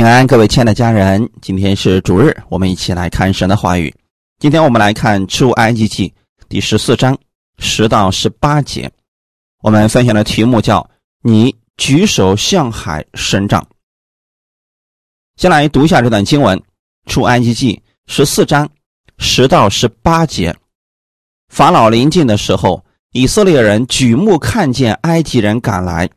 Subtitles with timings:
[0.00, 3.94] 平安，各位亲爱的家人，今天是主日，我们一起来看神的话语。
[4.38, 6.10] 今天我们来看出埃及记
[6.48, 7.18] 第十四章
[7.58, 8.90] 十到十八节，
[9.62, 10.88] 我们分享的题目叫
[11.22, 13.62] “你举手向海伸张”。
[15.36, 16.58] 先来读一下这段经文：
[17.04, 18.66] 出埃及记十四章
[19.18, 20.56] 十到十八节。
[21.50, 22.82] 法老临近的时候，
[23.12, 26.08] 以色列人举目看见埃及人赶来，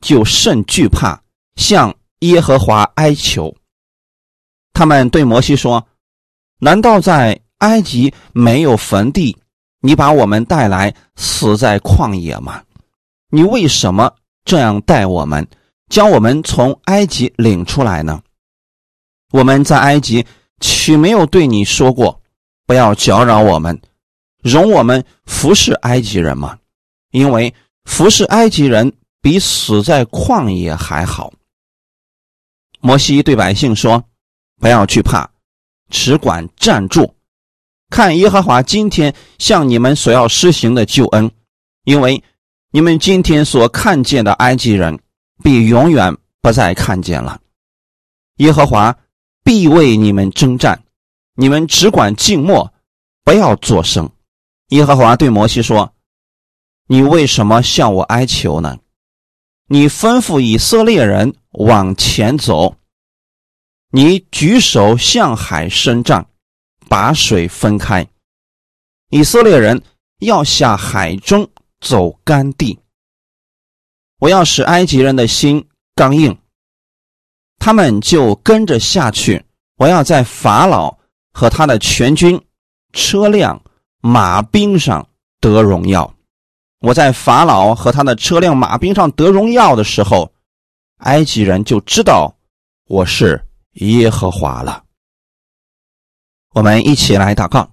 [0.00, 1.20] 就甚惧怕，
[1.56, 1.94] 向。
[2.20, 3.54] 耶和华哀求，
[4.72, 5.86] 他们对摩西说
[6.58, 9.36] ：“难道在埃及没有坟地？
[9.80, 12.62] 你把我们带来死在旷野吗？
[13.30, 14.10] 你为什么
[14.44, 15.46] 这样待我们，
[15.88, 18.22] 将我们从埃及领出来呢？
[19.32, 20.24] 我们在埃及
[20.60, 22.20] 岂没有对你说过，
[22.66, 23.78] 不要搅扰我们，
[24.42, 26.58] 容我们服侍埃及人吗？
[27.10, 27.52] 因为
[27.84, 31.30] 服侍埃及人比死在旷野还好。”
[32.80, 34.04] 摩西对百姓说
[34.60, 35.28] ：“不要惧怕，
[35.88, 37.14] 只管站住，
[37.90, 41.30] 看耶和华今天向你们所要施行的救恩，
[41.84, 42.22] 因为
[42.70, 45.00] 你们今天所看见的埃及人，
[45.42, 47.40] 必永远不再看见了。
[48.36, 48.96] 耶和华
[49.42, 50.84] 必为你们征战，
[51.34, 52.72] 你们只管静默，
[53.24, 54.10] 不要作声。”
[54.70, 55.94] 耶和华对摩西说
[56.86, 58.78] ：“你为什么向我哀求呢？
[59.68, 62.76] 你吩咐以色列人。”往前走，
[63.90, 66.28] 你举手向海伸张，
[66.86, 68.06] 把水分开。
[69.08, 69.82] 以色列人
[70.18, 71.48] 要下海中
[71.80, 72.78] 走干地。
[74.18, 76.36] 我要使埃及人的心刚硬，
[77.58, 79.42] 他们就跟着下去。
[79.76, 80.98] 我要在法老
[81.32, 82.38] 和他的全军、
[82.92, 83.62] 车辆、
[84.02, 85.08] 马兵上
[85.40, 86.14] 得荣耀。
[86.80, 90.30] 我在法老和他的车辆、马兵上得荣耀的时候。
[90.98, 92.34] 埃及人就知道
[92.88, 93.42] 我是
[93.74, 94.82] 耶和华了。
[96.54, 97.70] 我们一起来祷告，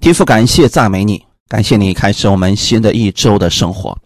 [0.00, 3.96] 天父，感谢赞美你，感谢你开始我们新的一周的生活。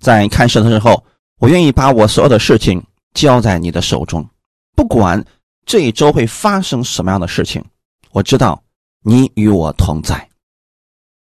[0.00, 1.04] 在开始的时候，
[1.38, 2.82] 我愿意把我所有的事情
[3.12, 4.26] 交在你的手中，
[4.74, 5.22] 不管
[5.66, 7.62] 这一周会发生什么样的事情，
[8.10, 8.62] 我知道
[9.02, 10.28] 你与我同在，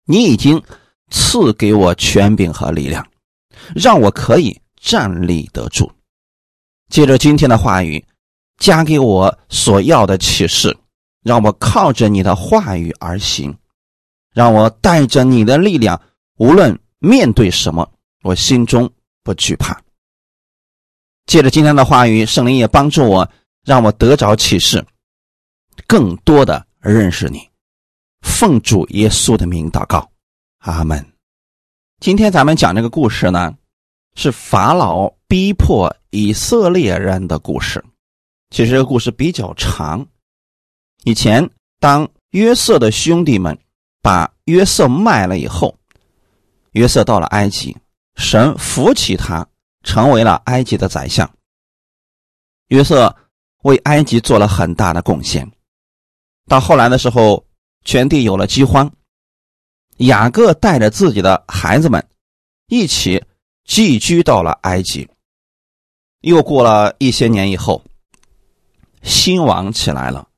[0.06, 0.60] 你已经
[1.10, 3.06] 赐给我权柄和力量，
[3.76, 5.90] 让我可以站立得住。
[6.92, 8.04] 借着今天的话语，
[8.58, 10.76] 加给我所要的启示，
[11.22, 13.56] 让我靠着你的话语而行，
[14.34, 15.98] 让我带着你的力量，
[16.36, 17.90] 无论面对什么，
[18.22, 18.92] 我心中
[19.22, 19.80] 不惧怕。
[21.24, 23.26] 借着今天的话语，圣灵也帮助我，
[23.64, 24.84] 让我得着启示，
[25.86, 27.40] 更多的认识你。
[28.20, 30.06] 奉主耶稣的名祷告，
[30.58, 31.02] 阿门。
[32.00, 33.54] 今天咱们讲这个故事呢，
[34.14, 35.12] 是法老。
[35.32, 37.82] 逼迫以色列人的故事，
[38.50, 40.06] 其实这个故事比较长。
[41.04, 41.48] 以前，
[41.80, 43.58] 当约瑟的兄弟们
[44.02, 45.74] 把约瑟卖了以后，
[46.72, 47.74] 约瑟到了埃及，
[48.16, 49.48] 神扶起他，
[49.84, 51.26] 成为了埃及的宰相。
[52.68, 53.16] 约瑟
[53.62, 55.50] 为埃及做了很大的贡献。
[56.46, 57.42] 到后来的时候，
[57.86, 58.92] 全地有了饥荒，
[59.96, 62.06] 雅各带着自己的孩子们
[62.66, 63.24] 一起
[63.64, 65.08] 寄居到了埃及。
[66.20, 67.82] 又过了一些年以后，
[69.02, 70.28] 新王起来了。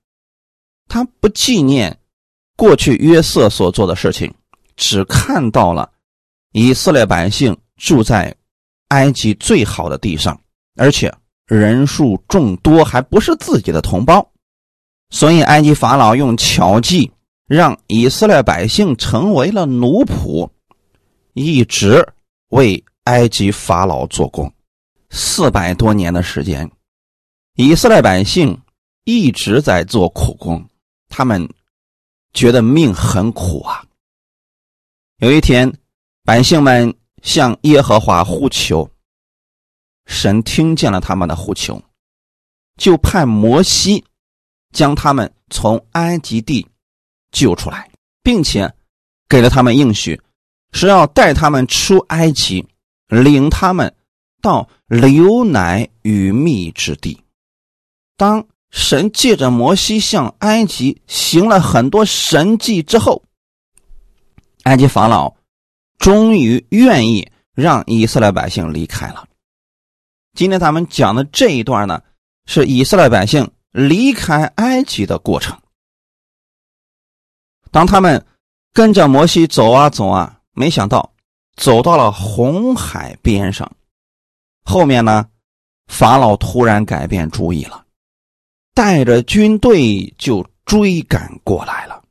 [0.89, 1.99] 他不纪念
[2.57, 4.33] 过去约瑟所做的事情，
[4.77, 5.91] 只看到了
[6.53, 8.35] 以色列百姓住在
[8.89, 10.41] 埃及最好的地上，
[10.77, 11.13] 而且
[11.47, 14.31] 人数众多，还不是自己的同胞。
[15.11, 17.11] 所以，埃及法老用巧计
[17.47, 20.49] 让以色列百姓成为了奴仆，
[21.35, 22.07] 一直
[22.49, 24.53] 为埃及法老做工。
[25.11, 26.71] 四百多年的时间，
[27.55, 28.61] 以色列百姓
[29.05, 30.69] 一直在做苦工，
[31.09, 31.49] 他们
[32.33, 33.85] 觉得命很苦啊。
[35.19, 35.73] 有一天，
[36.25, 36.93] 百姓们
[37.23, 38.91] 向耶和华呼求，
[40.07, 41.81] 神听见了他们的呼求，
[42.77, 44.05] 就派摩西
[44.73, 46.67] 将他们从埃及地
[47.31, 47.89] 救出来，
[48.23, 48.75] 并且
[49.29, 50.21] 给了他们应许，
[50.73, 52.67] 是要带他们出埃及，
[53.23, 53.95] 领他们。
[54.43, 57.25] 到流奶与蜜之地。
[58.15, 63.23] 当神借着摩西向埃及行了很多神迹之后，
[64.65, 65.35] 埃及法老
[65.97, 69.27] 终于愿意让以色列百姓离开了。
[70.35, 72.03] 今天咱们讲的这一段呢，
[72.45, 75.59] 是以色列百姓离开埃及的过程。
[77.71, 78.27] 当他们
[78.75, 81.14] 跟着摩西走啊走啊，没想到
[81.57, 83.71] 走到了红海边上。
[84.65, 85.29] 后面呢，
[85.87, 87.85] 法老突然改变主意了，
[88.75, 92.03] 带着军队就追赶过来了。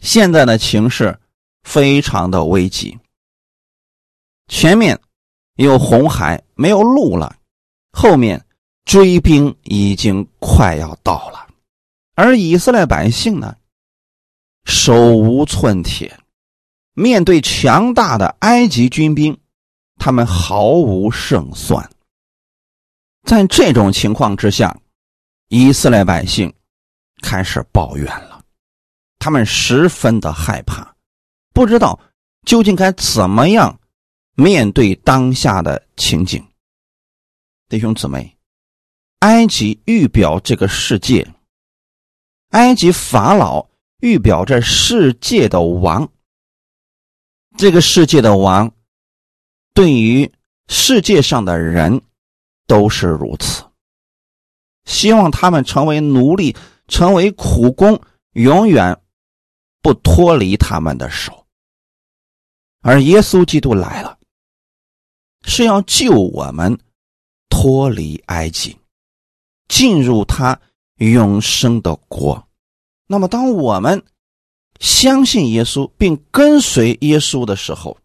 [0.00, 1.18] 现在的情势
[1.64, 2.96] 非常的危急，
[4.46, 4.98] 前面
[5.56, 7.36] 有红海，没有路了，
[7.90, 8.46] 后面
[8.84, 11.48] 追兵已经快要到了，
[12.14, 13.56] 而以色列百姓呢，
[14.64, 16.16] 手无寸铁，
[16.98, 19.38] 面对强大的埃及军兵，
[19.96, 21.90] 他们毫无胜算。
[23.24, 24.74] 在这种情况之下，
[25.48, 26.50] 以色列百姓
[27.20, 28.42] 开始抱怨了，
[29.18, 30.96] 他们十分的害怕，
[31.52, 32.00] 不知道
[32.46, 33.78] 究竟该怎么样
[34.34, 36.42] 面对当下的情景。
[37.68, 38.38] 弟兄姊妹，
[39.18, 41.30] 埃及预表这个世界，
[42.52, 43.68] 埃及法老
[44.00, 46.08] 预表这世界的王，
[47.56, 48.72] 这个世界的王
[49.74, 50.30] 对于
[50.68, 52.00] 世界上的人。
[52.68, 53.62] 都是如此，
[54.86, 56.56] 希望他们成为奴隶，
[56.88, 59.00] 成为苦工，永远
[59.80, 61.46] 不脱离他们的手。
[62.80, 64.18] 而耶稣基督来了，
[65.42, 66.76] 是要救我们
[67.48, 68.76] 脱离埃及，
[69.68, 70.60] 进入他
[70.96, 72.48] 永生的国。
[73.06, 74.04] 那么，当我们
[74.80, 77.96] 相信耶稣并跟随耶稣的时候，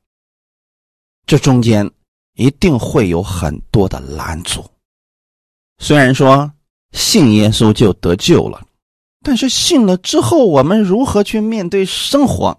[1.25, 1.91] 这中间。
[2.35, 4.65] 一定会有很多的拦阻。
[5.79, 6.51] 虽然说
[6.93, 8.65] 信耶稣就得救了，
[9.21, 12.57] 但是信了之后，我们如何去面对生活？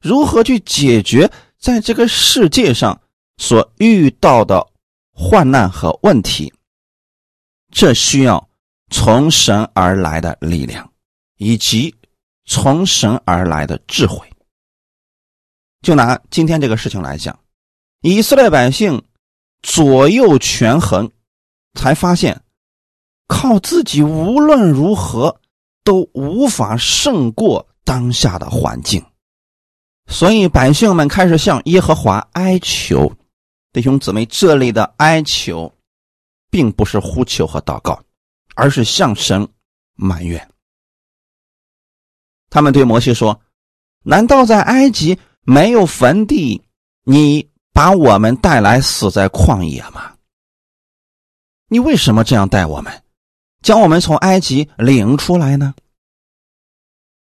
[0.00, 2.98] 如何去解决在这个世界上
[3.36, 4.66] 所遇到的
[5.12, 6.52] 患难和问题？
[7.70, 8.48] 这需要
[8.90, 10.90] 从神而来的力量，
[11.36, 11.94] 以及
[12.44, 14.28] 从神而来的智慧。
[15.82, 17.38] 就拿今天这个事情来讲。
[18.00, 19.02] 以色列百姓
[19.62, 21.10] 左右权衡，
[21.72, 22.42] 才发现
[23.26, 25.40] 靠自己无论如何
[25.82, 29.02] 都无法胜过当下的环境，
[30.06, 33.10] 所以百姓们开始向耶和华哀求。
[33.72, 35.72] 弟兄姊妹，这里的哀求，
[36.50, 37.98] 并不是呼求和祷告，
[38.54, 39.48] 而是向神
[39.94, 40.46] 埋怨。
[42.54, 43.42] 他们对摩西说
[44.06, 46.62] ：“难道在埃及没有坟地？
[47.02, 50.14] 你？”把我们带来死在旷野吗？
[51.66, 53.02] 你为什么这样待我们，
[53.62, 55.74] 将我们从埃及领出来呢？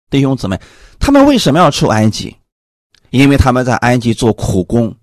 [0.09, 0.57] 弟兄姊妹，
[0.97, 2.37] 他们为什么要出埃及？
[3.09, 4.95] 因为他们在埃及做苦工，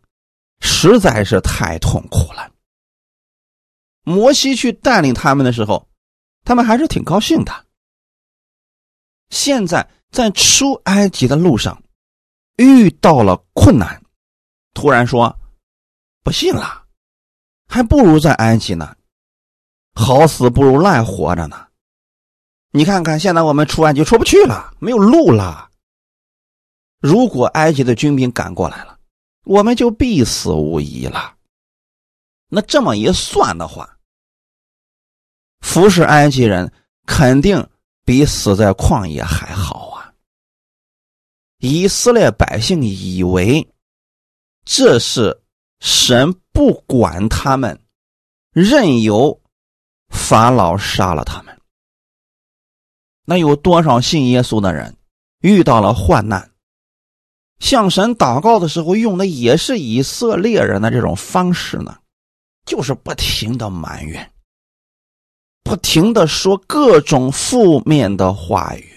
[0.61, 2.51] 实在是太痛苦了。
[4.05, 5.87] 摩西去带领他们的时候，
[6.45, 7.67] 他们还是挺高兴的。
[9.29, 9.87] 现在
[10.17, 11.83] 在出埃及的路上，
[12.57, 14.03] 遇到了困难。
[14.73, 15.39] 突然说
[16.25, 16.87] ：“不信了，
[17.69, 18.97] 还不如在埃及呢，
[19.93, 21.67] 好死不如赖活着呢。
[22.71, 25.69] 你看看，现在我们出埃及出不去了，没有路了。
[26.99, 28.99] 如果埃及的军兵赶过来了，
[29.45, 31.35] 我们就必死无疑了。
[32.49, 33.99] 那这么一算的话，
[35.61, 36.73] 服侍埃及人
[37.05, 37.69] 肯定
[38.03, 39.86] 比死在旷野还好。
[41.59, 43.67] 以色列百姓以为。”
[44.65, 45.43] 这是
[45.81, 47.81] 神不管他们，
[48.51, 49.41] 任由
[50.09, 51.57] 法老杀了他们。
[53.25, 54.97] 那有多少信耶稣的人
[55.41, 56.51] 遇到了患难，
[57.61, 61.97] 向神祷告的时候用的也是以色列人的这种方式呢？
[62.65, 64.33] 就是不停的埋怨，
[65.63, 68.96] 不停的说各种负面的话语，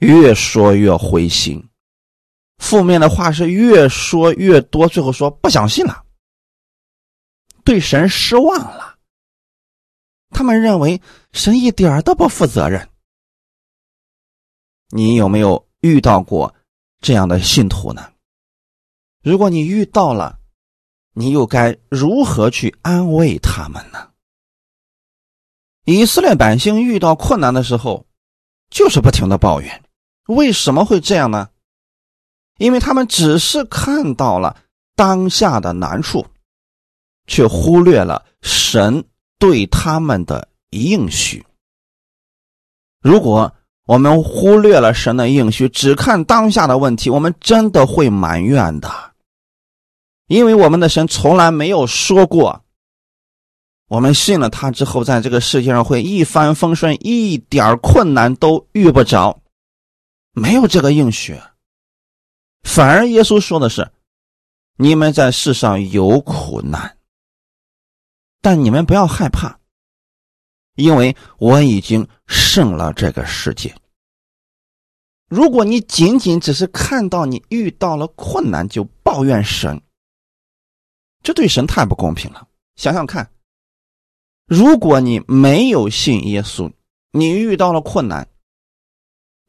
[0.00, 1.66] 越说越灰心。
[2.58, 6.04] 负面的话是越说越多，最后说不相信了，
[7.64, 8.98] 对神失望了。
[10.30, 11.00] 他们认为
[11.32, 12.88] 神一点都不负责任。
[14.90, 16.54] 你有没有遇到过
[17.00, 18.12] 这样的信徒呢？
[19.22, 20.38] 如果你遇到了，
[21.12, 24.10] 你又该如何去安慰他们呢？
[25.84, 28.06] 以色列百姓遇到困难的时候，
[28.70, 29.82] 就是不停的抱怨，
[30.34, 31.48] 为什么会这样呢？
[32.58, 34.56] 因为他们只是看到了
[34.94, 36.26] 当下的难处，
[37.26, 39.04] 却忽略了神
[39.38, 41.44] 对他们的应许。
[43.00, 43.52] 如果
[43.86, 48.88] 我们忽略了神的应许，只看当下的问题，我们真的会埋怨的。
[50.26, 52.62] 因为我们的神从来没有说过，
[53.88, 59.39] 我们信了他之后，在这个世界上会一帆风顺，一点困难都遇不着，
[60.32, 61.38] 没有这个应许。
[62.62, 63.90] 反而，耶稣说的是
[64.76, 66.98] ：“你们在世上有苦难，
[68.40, 69.58] 但你们不要害怕，
[70.74, 73.74] 因为我已经胜了这个世界。
[75.28, 79.80] 如果你仅仅只是看到你遇到了困难就抱怨神，
[81.22, 82.46] 这对神太不公平了。
[82.76, 83.30] 想想看，
[84.46, 86.72] 如果你没有信耶稣，
[87.12, 88.28] 你遇到了困难，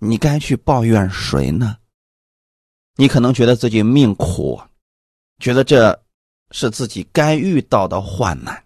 [0.04, 1.78] 你该去抱怨谁呢？
[2.96, 4.60] 你可能觉得自己命苦，
[5.38, 6.04] 觉得这
[6.50, 8.64] 是自己该遇到的患难。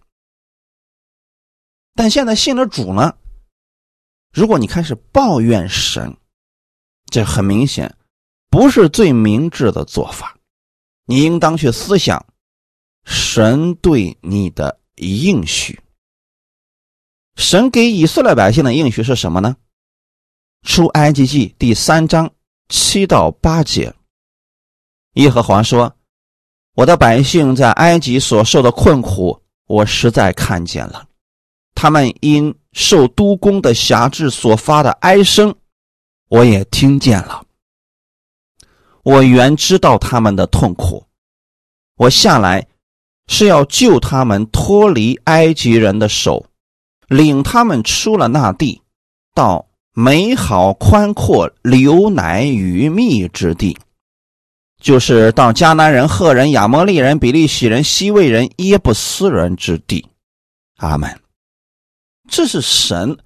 [1.94, 3.18] 但现在信了主呢，
[4.32, 6.16] 如果你开始抱怨神，
[7.12, 7.98] 这很明显，
[8.50, 10.38] 不是最明智的做法。
[11.04, 12.26] 你应当去思想
[13.04, 15.82] 神对你的应许。
[17.36, 19.58] 神给以色列百姓的应许是什么呢？
[20.66, 22.30] 出埃及记第三章
[22.70, 23.94] 七到八节，
[25.14, 25.96] 耶和华说
[26.74, 31.06] ：“我的百姓在埃及所受的困苦，我实在看见了；
[31.76, 35.56] 他们因受督工的辖制所发的哀声。”
[36.30, 37.46] 我也听见了，
[39.04, 41.06] 我原知道他们的痛苦，
[41.98, 42.68] 我下来
[43.28, 46.48] 是要救他们脱离埃及人的手，
[47.08, 48.82] 领他们出了那地，
[49.36, 53.78] 到美好宽阔、流奶与蜜之地，
[54.82, 60.06] 就是到迦南人、赫人、亚摩利人、比利洗人、西魏人、耶布斯人之地。
[60.80, 61.18] 阿门。
[62.28, 63.18] 这是神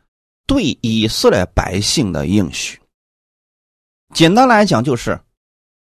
[0.45, 2.79] 对以色列百姓的应许。
[4.13, 5.19] 简单来讲，就是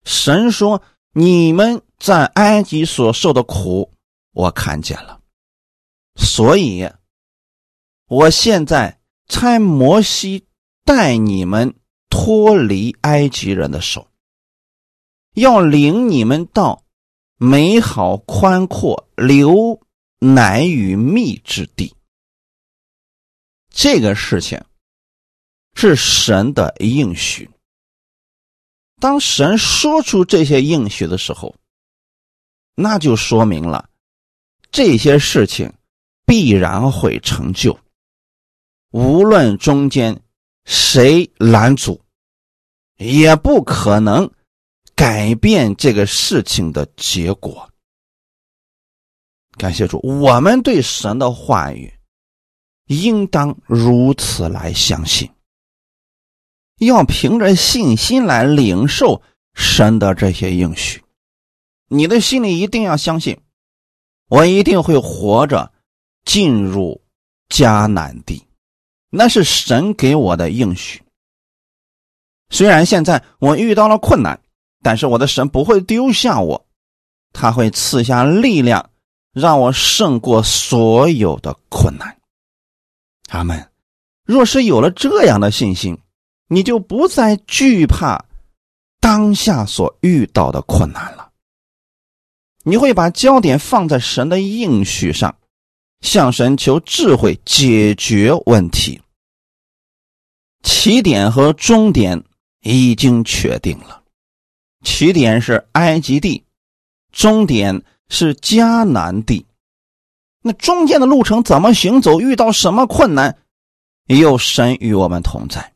[0.05, 0.81] 神说
[1.11, 3.91] ：“你们在埃及所受的苦，
[4.31, 5.19] 我看见了，
[6.15, 6.89] 所以
[8.07, 10.45] 我现在差摩西
[10.89, 11.75] 带你们
[12.09, 14.07] 脱离埃及人的手，
[15.35, 16.83] 要领你们到
[17.37, 19.79] 美好宽阔、流
[20.17, 21.95] 奶与蜜之地。”
[23.69, 24.65] 这个事情
[25.75, 27.47] 是神的应许。
[28.99, 31.55] 当神说出这些应许的时候，
[32.73, 33.87] 那就说明了
[34.71, 35.71] 这些事情
[36.25, 37.79] 必然会成就。
[38.89, 40.19] 无论中间
[40.65, 42.01] 谁拦阻，
[42.97, 44.29] 也不可能
[44.95, 47.69] 改变这个事情的结果。
[49.57, 51.93] 感谢主，我们对神的话语
[52.85, 55.29] 应当如此来相信。
[56.77, 59.21] 要凭着信心来领受
[59.53, 61.03] 神的这些应许，
[61.89, 63.37] 你的心里一定要相信，
[64.29, 65.73] 我一定会活着
[66.23, 67.01] 进入
[67.49, 68.47] 迦南地，
[69.09, 71.01] 那是神给我的应许。
[72.49, 74.39] 虽然现在我遇到了困难，
[74.81, 76.65] 但是我的神不会丢下我，
[77.33, 78.89] 他会赐下力量，
[79.33, 82.17] 让我胜过所有的困难。
[83.23, 83.69] 他们
[84.25, 85.97] 若是有了这样的信心。
[86.51, 88.25] 你就不再惧怕
[88.99, 91.29] 当下所遇到的困难了。
[92.63, 95.37] 你会把焦点放在神的应许上，
[96.01, 99.01] 向神求智慧解决问题。
[100.63, 102.23] 起点和终点
[102.61, 104.03] 已经确定了，
[104.83, 106.43] 起点是埃及地，
[107.11, 109.45] 终点是迦南地。
[110.41, 112.19] 那中间的路程怎么行走？
[112.19, 113.37] 遇到什么困难？
[114.07, 115.73] 有神与我们同在。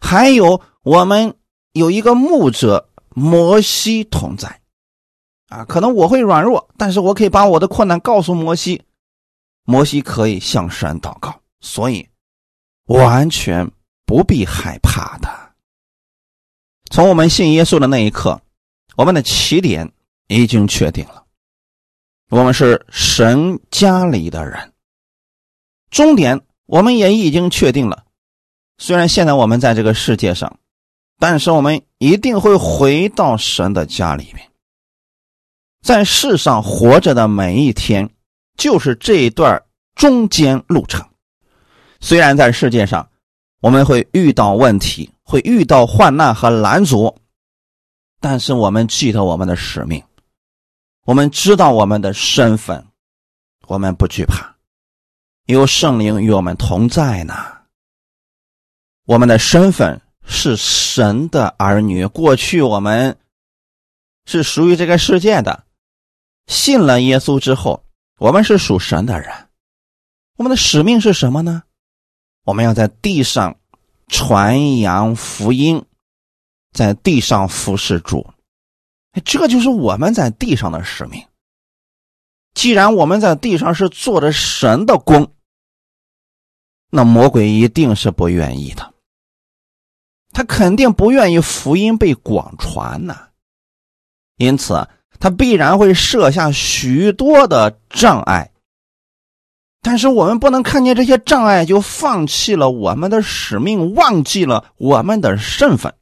[0.00, 1.34] 还有，我们
[1.72, 4.60] 有一个牧者摩西同在，
[5.48, 8.82] 啊，可能我会软弱，但是我可以把我的困难告诉摩西，
[9.70, 12.08] 摩西可以向神祷告，所以
[12.86, 13.70] 完全
[14.06, 15.28] 不必害怕的。
[16.90, 18.40] 从我们信耶稣的那一刻，
[18.96, 19.92] 我们的起点
[20.28, 21.26] 已经确定了，
[22.30, 24.72] 我们是神家里的人，
[25.90, 28.06] 终点我们也已经确定了。
[28.78, 30.58] 虽然现在我们在这个世界上，
[31.18, 34.50] 但是我们一定会回到神的家里面。
[35.82, 38.08] 在世上活着的每一天，
[38.58, 41.08] 就是这一段中间路程。
[42.00, 43.08] 虽然在世界上
[43.60, 47.16] 我们会遇到问题，会遇到患难和拦阻，
[48.20, 50.04] 但是我们记得我们的使命，
[51.06, 52.86] 我们知道我们的身份，
[53.66, 54.56] 我们不惧怕，
[55.46, 57.34] 有圣灵与我们同在呢。
[59.06, 62.06] 我们的身份是神的儿女。
[62.06, 63.18] 过去我们
[64.26, 65.64] 是属于这个世界的，
[66.46, 67.82] 信了耶稣之后，
[68.18, 69.48] 我们是属神的人。
[70.36, 71.62] 我们的使命是什么呢？
[72.44, 73.58] 我们要在地上
[74.06, 75.84] 传扬福音，
[76.72, 78.32] 在地上服侍主。
[79.24, 81.26] 这就是我们在地上的使命。
[82.54, 85.32] 既然我们在地上是做着神的工，
[86.90, 88.94] 那魔鬼一定是不愿意的，
[90.32, 93.28] 他肯定不愿意福音被广传呐，
[94.36, 98.50] 因此他必然会设下许多的障碍。
[99.80, 105.94] 但是我们不能看见这些障碍就放弃了我们的使命，忘记了我们的身份。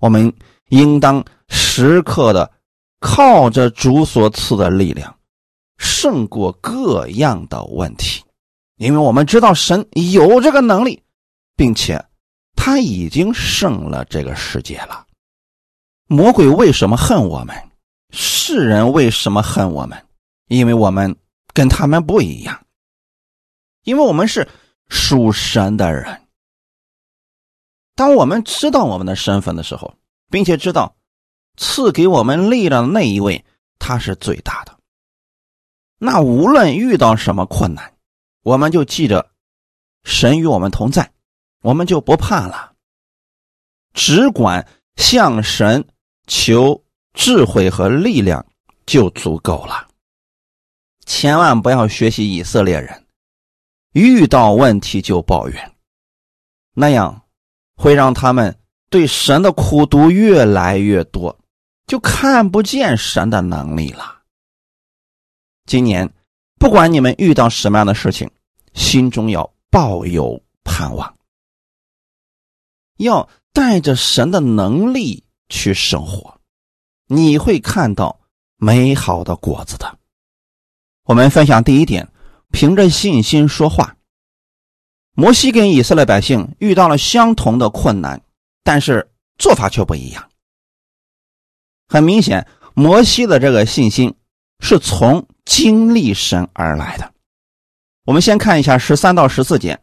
[0.00, 0.32] 我们
[0.70, 2.50] 应当时刻的
[2.98, 5.14] 靠着主所赐的力量，
[5.76, 8.24] 胜过各样的问题，
[8.76, 11.02] 因为我们知道神有这个能力，
[11.56, 12.02] 并且
[12.56, 15.03] 他已经胜了这个世界了。
[16.06, 17.54] 魔鬼为什么恨我们？
[18.10, 20.06] 世人为什么恨我们？
[20.48, 21.16] 因为我们。
[21.56, 22.66] 跟他们不一样，
[23.84, 24.48] 因为我们是
[24.88, 26.26] 属神的人。
[27.94, 29.94] 当我们知道我们的身份的时候，
[30.32, 30.96] 并且知道
[31.56, 33.44] 赐给我们力量的那一位
[33.78, 34.76] 他是最大的，
[35.98, 37.94] 那无论遇到什么困难，
[38.42, 39.30] 我们就记着
[40.02, 41.12] 神与我们同在，
[41.60, 42.72] 我们就不怕了，
[43.92, 45.86] 只管向神
[46.26, 48.44] 求智慧和力量
[48.86, 49.88] 就足够了。
[51.06, 53.06] 千万不要学习以色列人，
[53.92, 55.72] 遇到问题就抱怨，
[56.72, 57.22] 那样
[57.76, 58.58] 会让他们
[58.90, 61.38] 对神的苦读越来越多，
[61.86, 64.22] 就看不见神的能力了。
[65.66, 66.10] 今年，
[66.58, 68.30] 不管你们遇到什么样的事情，
[68.74, 71.16] 心中要抱有盼望，
[72.98, 75.23] 要带着神的能力
[75.54, 76.40] 去生活，
[77.06, 78.20] 你会看到
[78.56, 79.98] 美好的果子的。
[81.04, 82.08] 我们分享第一点，
[82.50, 83.96] 凭着信心说话。
[85.12, 88.20] 摩西跟以色列百姓遇到了相同的困难，
[88.64, 89.08] 但是
[89.38, 90.28] 做法却不一样。
[91.86, 94.16] 很明显，摩西的这个信心
[94.58, 97.14] 是从经历神而来的。
[98.06, 99.80] 我们先看一下十三到十四节，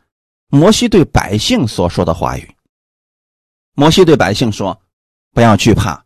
[0.47, 2.55] 摩西对百姓所说的话语。
[3.73, 4.81] 摩西对百姓说
[5.33, 6.05] ：“不要惧怕，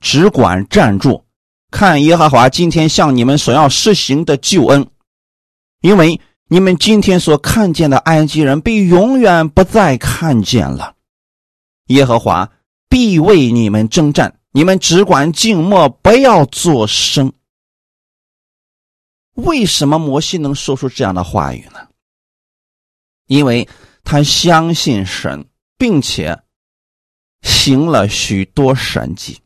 [0.00, 1.24] 只管站住。”
[1.70, 4.86] 看耶和华今天向你们所要施行的救恩，
[5.80, 10.94] 因为你们今天所看见的埃及人必永远不再看见了。
[11.86, 12.52] 耶和华
[12.90, 17.32] 必为你们征战，你们只管静默，不要作声。
[19.32, 21.88] 为什么摩西能说出这样的话语呢？
[23.28, 23.66] 因为
[24.04, 26.38] 他相信神，并且
[27.42, 29.38] 行了许多神迹。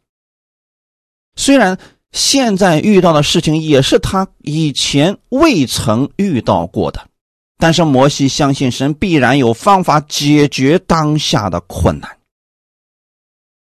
[1.35, 1.79] 虽然。
[2.13, 7.11] 现在遇到的事情也是他以前未曾遇到过的，
[7.59, 12.19] 但是摩西相信神必然有方法解决当下的困难。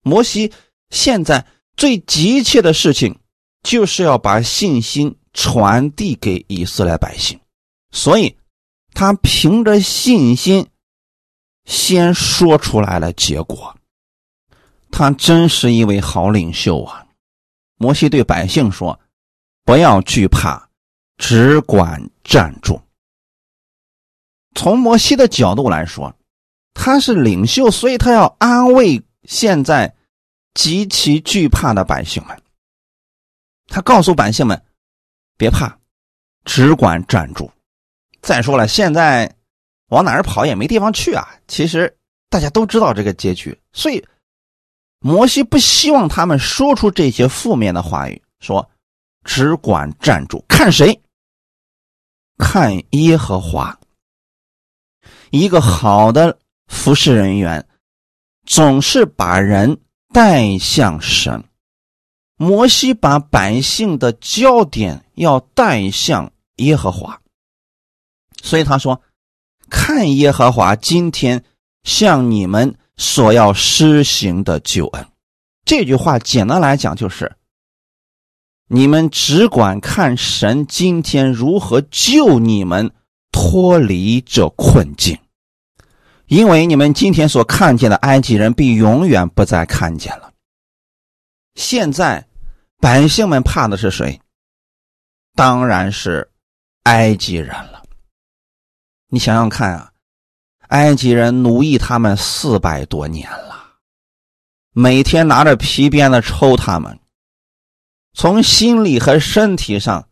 [0.03, 0.53] 摩西
[0.91, 1.47] 现在
[1.79, 3.19] 最急切的事情
[3.63, 7.41] 就是要把信心传递给以色列百姓，
[7.91, 8.37] 所以
[8.93, 10.67] 他凭着信心
[11.65, 13.75] 先说出来了结果。
[14.91, 17.07] 他真是一位好领袖啊！
[17.79, 18.99] 摩西对百姓说
[19.63, 20.67] ：“不要惧怕，
[21.19, 22.81] 只管站住。”
[24.57, 26.15] 从摩西的角度来说，
[26.73, 29.95] 他是领袖，所以他要安慰现在
[30.55, 32.43] 极其惧怕的百姓们。
[33.67, 34.65] 他告诉百姓们
[35.37, 35.79] ：“别怕，
[36.47, 37.51] 只管站住。”
[38.23, 39.31] 再说了，现在
[39.89, 41.29] 往哪儿跑也没地方去啊！
[41.47, 41.95] 其实
[42.31, 44.03] 大家都知道这个结局，所以。
[45.07, 48.69] 摩西不希望他们说出这些负面的话语，说
[49.23, 51.01] ：“只管站住，看谁？
[52.39, 53.79] 看耶和华。
[55.31, 57.65] 一个好的服侍人员，
[58.47, 59.79] 总是把人
[60.13, 61.45] 带向神。
[62.37, 67.21] 摩西把百姓的焦点要带向耶和华，
[68.43, 69.01] 所以他说
[69.71, 71.45] ：‘看耶和华今天
[71.85, 75.07] 向你们。’”所要施行的救恩，
[75.65, 77.37] 这句话简单来讲就是：
[78.69, 82.91] 你们只管看神今天如何救你们
[83.31, 85.19] 脱离这困境，
[86.27, 90.33] 因为你们今天所看见的埃及人必永远不再看见了。
[91.55, 92.27] 现在
[92.79, 94.21] 百姓们怕的是谁？
[95.35, 96.31] 当然是
[96.85, 97.83] 埃及人了。
[99.09, 99.93] 你想想看啊！
[100.69, 103.75] 埃及人奴役他们四百多年了，
[104.73, 106.99] 每天拿着皮鞭子抽他们。
[108.15, 110.09] 从心理和身体上，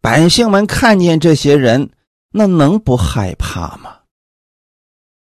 [0.00, 1.90] 百姓们看见这些人，
[2.30, 3.96] 那能不害怕吗？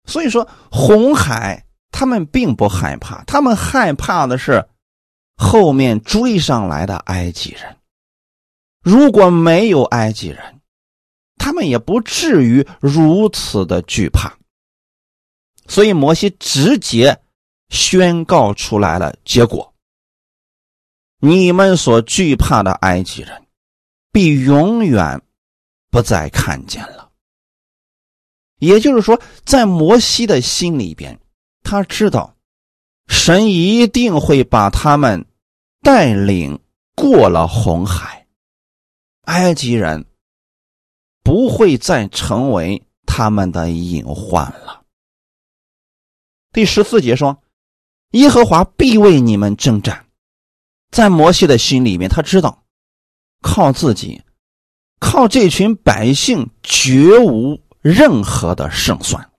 [0.05, 4.67] 所以说，红海他们并不害怕，他们害怕的是
[5.37, 7.77] 后面追上来的埃及人。
[8.81, 10.58] 如果没有埃及人，
[11.49, 14.37] 他们也不至于如此的惧怕。
[15.67, 17.19] 所以摩西直接
[17.71, 19.73] 宣告出来了结果：
[21.21, 23.47] 你们所惧怕的埃及人，
[24.13, 25.23] 必永远
[25.91, 27.11] 不再看见了。
[28.59, 31.19] 也就是说，在摩西的心里边，
[31.63, 32.37] 他知道
[33.07, 35.25] 神一定会把他们
[35.81, 36.61] 带领
[36.95, 38.27] 过了红海，
[39.23, 40.05] 埃及人
[41.29, 44.83] 不会再成为他们的隐患了。
[46.55, 47.43] 第十四节说
[48.13, 50.07] ：“耶和华必为你们征战。”
[50.91, 52.65] 在摩西的心里面，他知道
[53.43, 54.23] 靠自己、
[55.01, 59.31] 靠这群百姓绝无任何的胜算。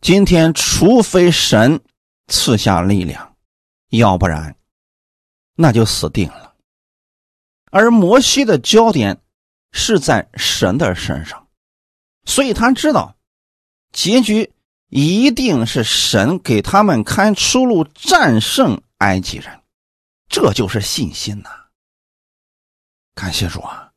[0.00, 1.80] 今天，除非神
[2.26, 3.36] 赐下力量，
[3.90, 4.56] 要不然
[5.54, 6.54] 那就死定了。
[7.70, 9.20] 而摩西的焦点
[9.74, 11.46] 是在神的身上，
[12.24, 13.14] 所以他知道
[13.92, 14.50] 结局。
[14.90, 19.60] 一定是神给他们开出路，战胜埃及人，
[20.28, 21.50] 这就是信心呐！
[23.12, 23.90] 感谢主啊！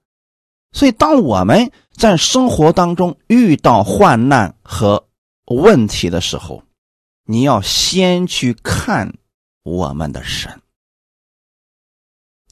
[0.72, 5.08] 所以，当我们在生活当中遇到患难和
[5.46, 6.64] 问题的时候，
[7.26, 9.14] 你要先去看
[9.62, 10.60] 我们的神，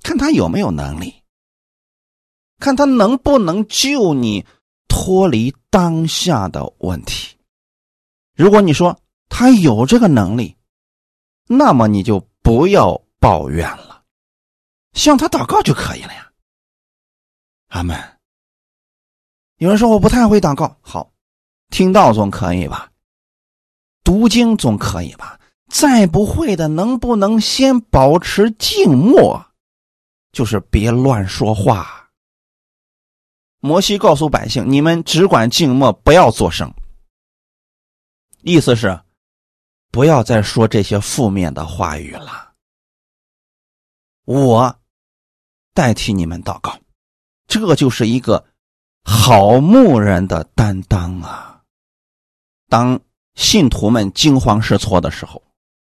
[0.03, 1.23] 看他有没有能力，
[2.65, 4.43] 看他能不能救你
[4.88, 7.38] 脱离当下的问题。
[8.36, 8.99] 如果你说
[9.30, 10.58] 他有这个能力，
[11.47, 14.01] 那么你就不要抱怨了，
[14.93, 16.32] 向他祷告就可以了呀。
[17.67, 17.95] 阿门。
[19.58, 21.12] 有人说我不太会祷告，好，
[21.69, 22.89] 听到总可以吧？
[24.04, 25.39] 读经总可以吧？
[25.69, 29.45] 再不会的，能不能先保持静默？
[30.32, 32.04] 就是别乱说话。
[33.65, 36.71] 摩西告诉百姓：你们只管静默，不要作声。
[38.43, 39.01] 意思是，
[39.89, 42.54] 不要再说这些负面的话语了。
[44.25, 44.80] 我
[45.73, 46.78] 代替你们祷告，
[47.47, 48.45] 这就是一个
[49.04, 51.63] 好牧人的担当啊！
[52.69, 52.99] 当
[53.34, 55.41] 信徒们惊慌失措的时候，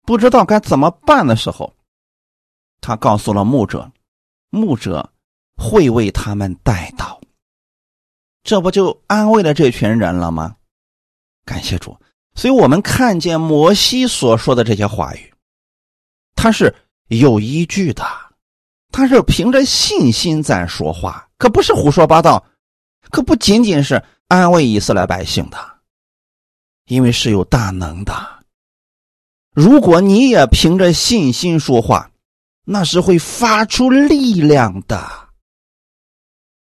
[0.01, 1.73] 不知道该怎么办的时候，
[2.81, 3.89] 他告诉了牧者，
[4.49, 5.09] 牧者
[5.55, 7.20] 会为他们带到。
[8.43, 10.55] 这不就安慰了这群人了吗？
[11.45, 11.95] 感谢主。
[12.33, 15.33] 所以我们看见摩西所说的这些话语，
[16.33, 16.73] 他是
[17.09, 18.03] 有依据的，
[18.89, 22.45] 他是凭着信心在说话，可不是胡说八道，
[23.09, 25.57] 可不仅仅是安慰以色列百姓的，
[26.87, 28.13] 因为是有大能的。
[29.53, 32.09] 如果你也凭着信心说话，
[32.63, 35.30] 那是会发出力量的。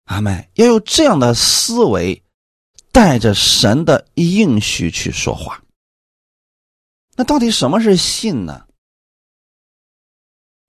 [0.09, 0.49] 阿门！
[0.55, 2.21] 要有这样的思维。
[2.91, 5.63] 带着神的应许去说话，
[7.15, 8.65] 那到底什么是信呢？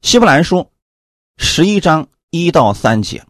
[0.03, 0.70] 希伯来书
[1.38, 3.24] 十一章一到三节，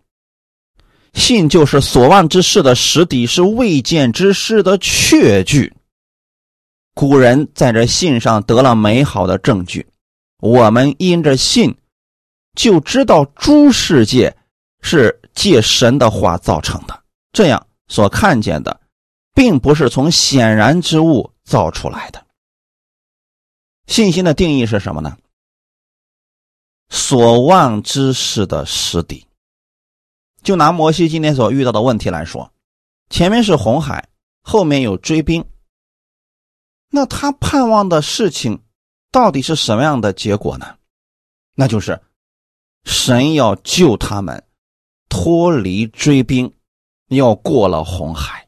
[1.15, 5.73] 信就是所望之事的实底，是未见之事的确据。
[6.93, 9.87] 古人在这信上得了美好的证据，
[10.41, 11.77] 我们因着信
[12.57, 14.37] 就知道诸世界
[14.83, 18.81] 是借神的话造成的，这样所看见的。
[19.33, 22.27] 并不是从显然之物造出来的。
[23.87, 25.17] 信心的定义是什么呢？
[26.91, 29.27] 所望之事的实底。
[30.43, 32.53] 就拿摩西今天所遇到的问题来说，
[33.09, 34.09] 前面是红海，
[34.43, 35.43] 后面有追兵。
[36.91, 38.61] 那他盼望的事情
[39.11, 40.77] 到底是什么样的结果呢？
[41.55, 41.99] 那就是
[42.85, 44.45] 神要救他们
[45.11, 46.51] 脱离追兵，
[47.09, 48.47] 要过了红海。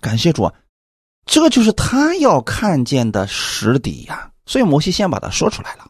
[0.00, 0.52] 感谢主啊，
[1.24, 4.30] 这就是他要看见的实底呀。
[4.44, 5.88] 所以摩西先把它说出来了。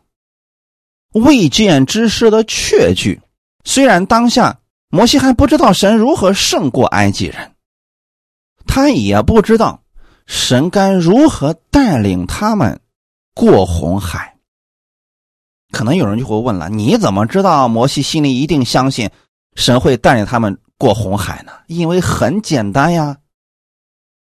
[1.15, 3.21] 未见之事的确据，
[3.65, 7.55] 虽然当下摩西还不知道神如何胜过埃及人，
[8.67, 9.83] 他也不知道
[10.27, 12.79] 神该如何带领他们
[13.35, 14.37] 过红海。
[15.71, 19.11] 可能有人就会问了：你怎么知道摩西心里一定相信
[19.55, 21.53] 神会带领他们过红海呢？
[21.67, 23.19] 因为很简单呀。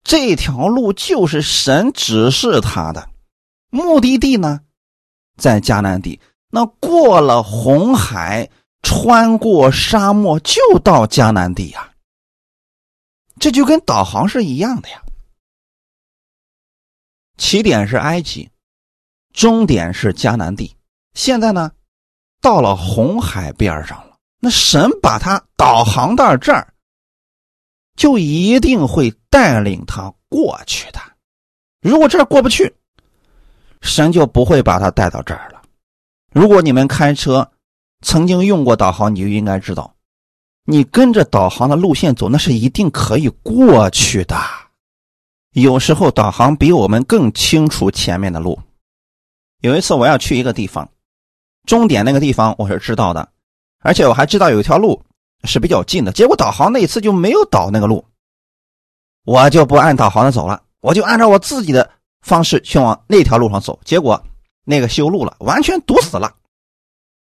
[0.02, 3.08] 这条路就是神指示他的，
[3.70, 4.60] 目的地呢，
[5.36, 6.20] 在迦南地。
[6.50, 8.50] 那过了红海，
[8.82, 11.92] 穿过沙漠，就到迦南地呀。
[13.40, 15.02] 这就跟导航是一样的呀。
[17.36, 18.48] 起点是埃及，
[19.32, 20.76] 终点是迦南地。
[21.14, 21.72] 现在呢，
[22.40, 24.13] 到了红海边上了。
[24.44, 26.74] 那神把它导航到这儿，
[27.96, 31.00] 就一定会带领他过去的。
[31.80, 32.70] 如果这儿过不去，
[33.80, 35.62] 神就不会把他带到这儿了。
[36.30, 37.50] 如果你们开车
[38.02, 39.94] 曾经用过导航，你就应该知道，
[40.64, 44.36] 你跟着导航的路线走，那是一定可以过去的。
[45.52, 48.60] 有时候导航比我们更清楚前面的路。
[49.62, 50.86] 有一次我要去一个地方，
[51.66, 53.26] 终点那个地方我是知道的，
[53.84, 55.00] 而且我还知道有一条路
[55.44, 56.10] 是比较近的。
[56.10, 58.04] 结果导航那一次就没有导那个路，
[59.24, 61.88] 我就不按导航的走了，我就按照我自己的
[62.22, 63.78] 方式去往那条路上走。
[63.84, 64.20] 结果
[64.64, 66.34] 那个修路了，完全堵死了，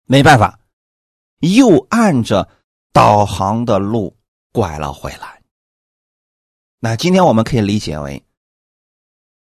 [0.05, 0.59] 没办法，
[1.39, 2.47] 又按着
[2.91, 4.15] 导航的路
[4.51, 5.41] 拐了回来。
[6.81, 8.21] 那今天我们可以理解为，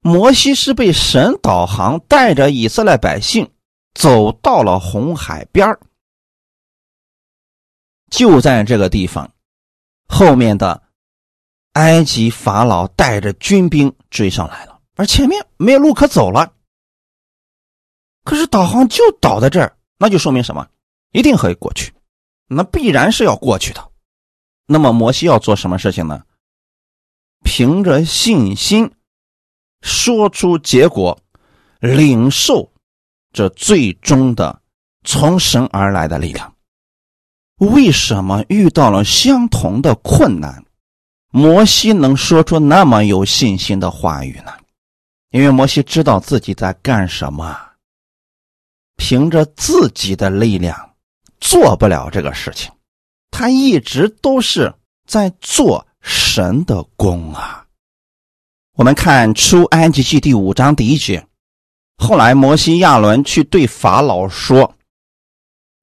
[0.01, 3.49] 摩西是被神导航带着以色列百姓
[3.95, 5.79] 走到了红海边儿
[8.09, 9.31] 就在这个地方，
[10.07, 10.81] 后面的
[11.73, 16.53] 埃及法老带着军兵追上来了，而前面没有路可走了。
[18.23, 20.67] 可是导航就导在这儿，那就说明什么？
[21.11, 21.91] 一定可以过去，
[22.47, 23.91] 那必然是要过去的。
[24.65, 26.23] 那么摩西要做什么事情呢？
[27.43, 28.91] 凭着信心
[29.81, 31.17] 说出结果，
[31.79, 32.71] 领受
[33.31, 34.61] 这最终的
[35.03, 36.53] 从神而来的力量。
[37.59, 40.65] 为什么遇到了相同的困难，
[41.31, 44.51] 摩西能说出那么有信心的话语呢？
[45.31, 47.55] 因为摩西知道自己在干什么，
[48.97, 50.95] 凭着自己的力量
[51.39, 52.71] 做不了这个事情，
[53.31, 54.73] 他一直都是
[55.07, 55.85] 在做。
[56.01, 57.65] 神的功啊！
[58.77, 61.27] 我们看出埃及记第五章第一节。
[61.97, 64.73] 后来摩西亚伦去对法老说：“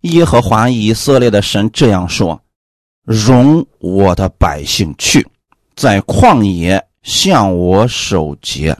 [0.06, 2.40] 耶和华以色列的神这样说：
[3.04, 5.26] 容我的百姓去，
[5.74, 8.76] 在旷野向我守节。”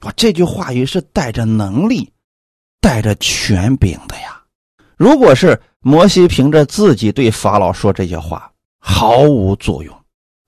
[0.00, 2.10] 啊，这句话语是带着能力、
[2.80, 4.42] 带着权柄的呀。
[4.96, 9.94] 如果是摩西凭着自己对法老说这些话，毫无作用。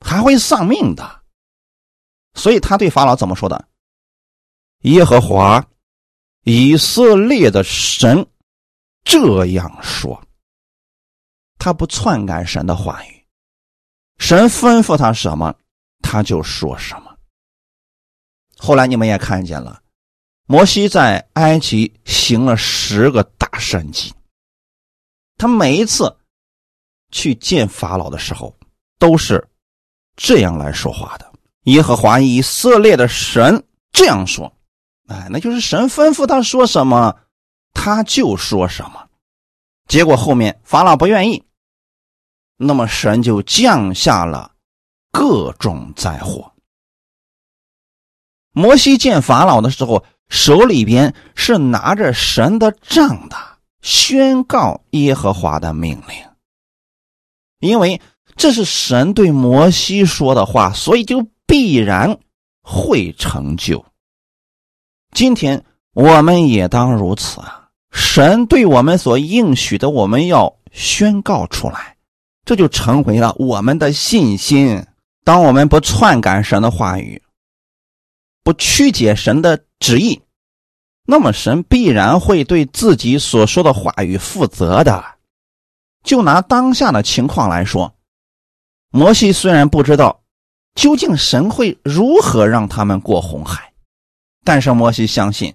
[0.04, 1.20] 还会丧命的，
[2.34, 3.64] 所以他对法老怎么说的？
[4.80, 5.64] 耶和华
[6.42, 8.26] 以色列的神
[9.04, 10.22] 这样说，
[11.58, 13.24] 他不篡改神的话语，
[14.18, 15.54] 神吩咐他什么，
[16.00, 17.16] 他就说什么。
[18.56, 19.82] 后来你们也看见了，
[20.46, 24.14] 摩西在埃及行了十个大神迹，
[25.36, 26.16] 他每一次
[27.10, 28.56] 去见法老的时候，
[28.98, 29.48] 都是。
[30.14, 34.54] 这样来说话的，耶和华以色列的神这样说，
[35.08, 37.18] 哎，那就是神吩咐他说什么，
[37.72, 39.08] 他就说什么。
[39.88, 41.44] 结果后面法老不愿意，
[42.56, 44.52] 那么神就降下了
[45.10, 46.52] 各种灾祸。
[48.52, 53.36] 摩西见法老的时候，手里边是拿着神的杖的，
[53.80, 56.16] 宣告耶和华的命令，
[57.58, 58.00] 因为。
[58.34, 62.18] 这是神对摩西说的话，所以就必然
[62.62, 63.84] 会成就。
[65.10, 67.61] 今天我们也当如此啊！
[67.92, 71.96] 神对我们所应许的，我们要宣告出来，
[72.44, 74.84] 这就成为了我们的信心。
[75.24, 77.22] 当我们不篡改神的话语，
[78.42, 80.20] 不曲解神的旨意，
[81.06, 85.04] 那么神必然会对自己所说的话语负责的。
[86.02, 87.94] 就拿当下的情况来说。
[88.94, 90.20] 摩西虽然不知道
[90.74, 93.72] 究竟神会如何让他们过红海，
[94.44, 95.54] 但是摩西相信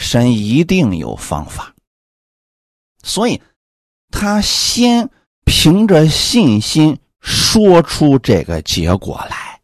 [0.00, 1.74] 神一定有方法，
[3.02, 3.40] 所以
[4.10, 5.10] 他先
[5.44, 9.60] 凭着信心说出这个结果来，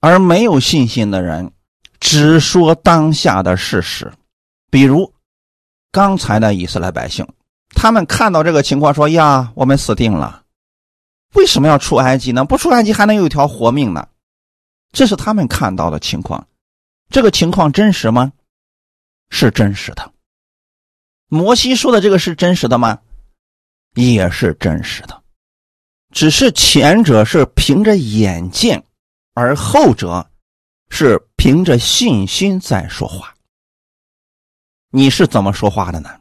[0.00, 1.52] 而没有信心的人
[2.00, 4.12] 只说当下的事实，
[4.70, 5.14] 比如
[5.92, 7.24] 刚才的以色列百姓，
[7.76, 10.42] 他们看到这个情况说：“呀，我们死定了。”
[11.34, 12.44] 为什么要出埃及呢？
[12.44, 14.08] 不出埃及还能有一条活命呢？
[14.90, 16.44] 这是他们看到的情况。
[17.08, 18.32] 这个情况真实吗？
[19.32, 20.12] 是真实的。
[21.26, 23.00] 摩西说的这个是真实的吗？
[23.94, 25.22] 也是真实的。
[26.12, 28.84] 只是前者是凭着眼见，
[29.34, 30.30] 而后者
[30.90, 33.34] 是凭着信心在说话。
[34.90, 36.20] 你是怎么说话的呢？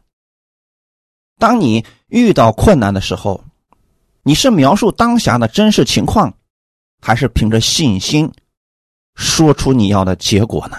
[1.38, 3.44] 当你遇到困难的时候。
[4.24, 6.32] 你是描述当下的真实情况，
[7.02, 8.32] 还是凭着信心
[9.16, 10.78] 说出你要的结果呢？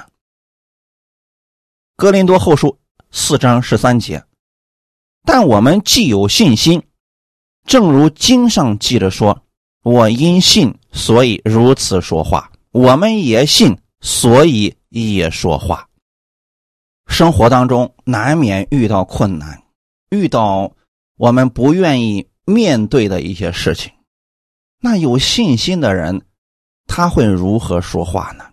[1.97, 2.79] 格林多后书
[3.11, 4.25] 四章十三节，
[5.25, 6.83] 但我们既有信心，
[7.65, 9.45] 正如经上记着说
[9.85, 12.51] ：“我因信，所以如此说话。
[12.71, 15.89] 我们也信，所以也说话。
[17.07, 19.63] 生活当中难免遇到困难，
[20.09, 20.73] 遇到
[21.19, 23.93] 我们不愿意面对的一些事情。
[24.81, 26.25] 那有信心的人，
[26.87, 28.45] 他会如何说话呢？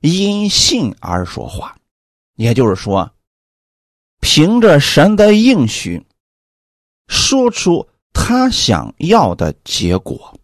[0.00, 1.76] 因信而说话，
[2.34, 3.12] 也就是说，
[4.20, 6.04] 凭着神的应许，
[7.08, 10.38] 说出他想要的结果，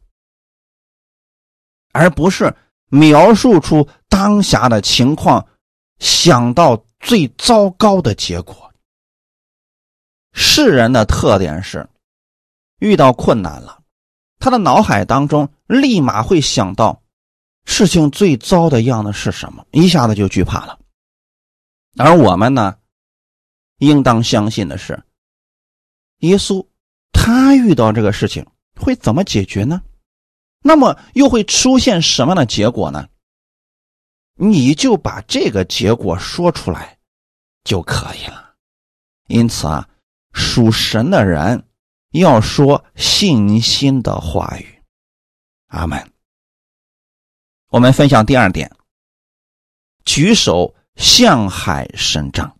[1.92, 2.54] 而不是
[2.88, 5.46] 描述出当下的情况，
[5.98, 8.72] 想到最糟糕的结果。
[10.32, 11.88] 世人的特点是，
[12.78, 13.80] 遇到困难了。
[14.38, 17.02] 他的脑海当中立马会想到，
[17.66, 20.79] 事情最糟的样子是什么，一下子就惧怕了。
[21.96, 22.78] 而我们呢，
[23.78, 25.02] 应当相信的是，
[26.18, 26.66] 耶稣
[27.12, 29.82] 他遇到这个事情会怎么解决呢？
[30.62, 33.08] 那么又会出现什么样的结果呢？
[34.34, 36.98] 你就把这个结果说出来
[37.64, 38.54] 就可以了。
[39.28, 39.88] 因此啊，
[40.32, 41.66] 属神的人。
[42.12, 44.82] 要说信心的话语，
[45.68, 46.12] 阿门。
[47.68, 48.68] 我们分享第二点：
[50.04, 52.54] 举手向海伸张。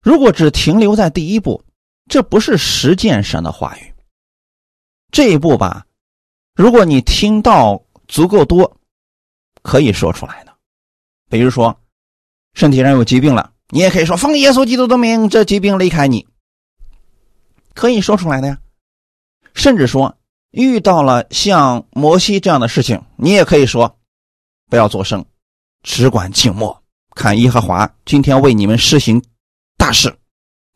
[0.00, 1.64] 如果只停留在第一步，
[2.08, 3.92] 这不是实践神的话语。
[5.10, 5.84] 这一步吧，
[6.54, 8.78] 如果你听到足够多，
[9.62, 10.56] 可以说出来的。
[11.28, 11.76] 比如说，
[12.54, 16.28] 身体上有疾病了，你也可以说奉耶稣基督的名，这疾病离开你。
[17.74, 18.58] 可以说出来的呀，
[19.52, 20.16] 甚至说
[20.52, 23.98] 遇到了像摩西这样的事情，你也可以说，
[24.70, 25.26] 不要作声，
[25.86, 26.82] 只管静默，
[27.14, 29.22] 看耶和华今天为你们施行
[29.78, 30.14] 大事，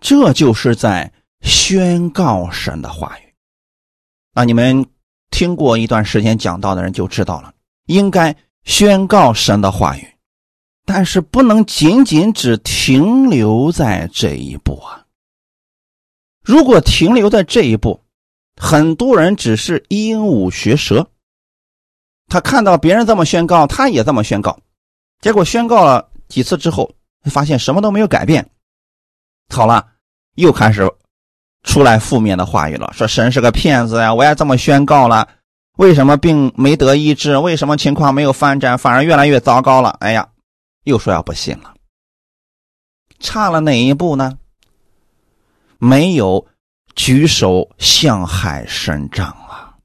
[0.01, 3.35] 这就是在宣告神的话语。
[4.33, 4.87] 那你们
[5.31, 7.53] 听过一段时间讲道的人就知道了，
[7.87, 10.15] 应该宣告神的话语，
[10.87, 15.05] 但是不能仅仅只停留在这一步啊。
[16.45, 18.01] 如果停留在这一步，
[18.57, 21.11] 很多人只是鹦鹉学舌。
[22.29, 24.57] 他看到别人这么宣告，他也这么宣告，
[25.21, 28.49] 结果宣告了几次之后，发现什么都没有改变。
[29.55, 29.87] 好了，
[30.37, 30.91] 又开始
[31.63, 34.15] 出来负面的话语了，说神是个骗子呀！
[34.15, 35.29] 我也这么宣告了，
[35.77, 37.37] 为什么病没得医治？
[37.37, 39.91] 为什么情况没有发展，反而越来越糟糕了？
[40.01, 40.29] 哎呀，
[40.85, 41.75] 又说要不信了。
[43.19, 44.39] 差了哪一步呢？
[45.77, 46.47] 没有
[46.95, 49.77] 举手向海伸张啊，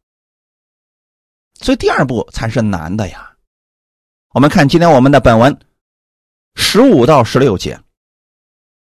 [1.60, 3.35] 所以第二步才是难的呀。
[4.36, 5.58] 我们看今天我们的本文
[6.56, 7.80] 十五到十六节，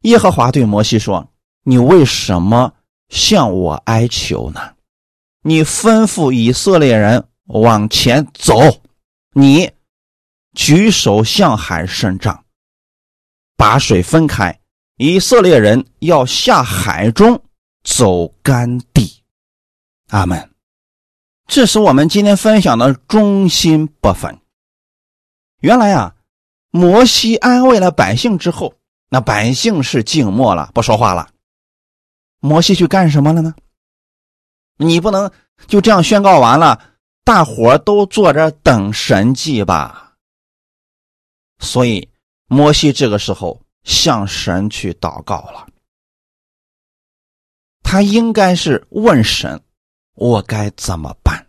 [0.03, 1.33] 耶和华对摩西说
[1.67, 2.73] ：“你为什么
[3.09, 4.75] 向我哀求呢？
[5.41, 8.55] 你吩咐以色列人往前走，
[9.33, 9.69] 你
[10.53, 12.45] 举手向海伸张，
[13.57, 14.57] 把水分开。”
[14.95, 17.43] 以色列人要下海中
[17.83, 19.21] 走干地，
[20.07, 20.51] 阿门。
[21.47, 24.39] 这是我们今天分享的中心部分。
[25.63, 26.13] 原来啊，
[26.71, 28.75] 摩西安慰了百姓之后，
[29.07, 31.29] 那百姓是静默了，不说话了。
[32.39, 33.55] 摩西去干什么了呢？
[34.75, 35.31] 你不能
[35.65, 40.15] 就这样宣告完了，大伙都坐着等神迹吧？
[41.59, 42.09] 所以
[42.47, 43.59] 摩西这个时候。
[43.83, 45.67] 向神去祷告了，
[47.81, 49.61] 他应该是问神
[50.15, 51.42] ：“我该怎么办？”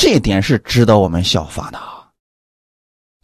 [0.00, 1.80] 这点是值得我们效法的。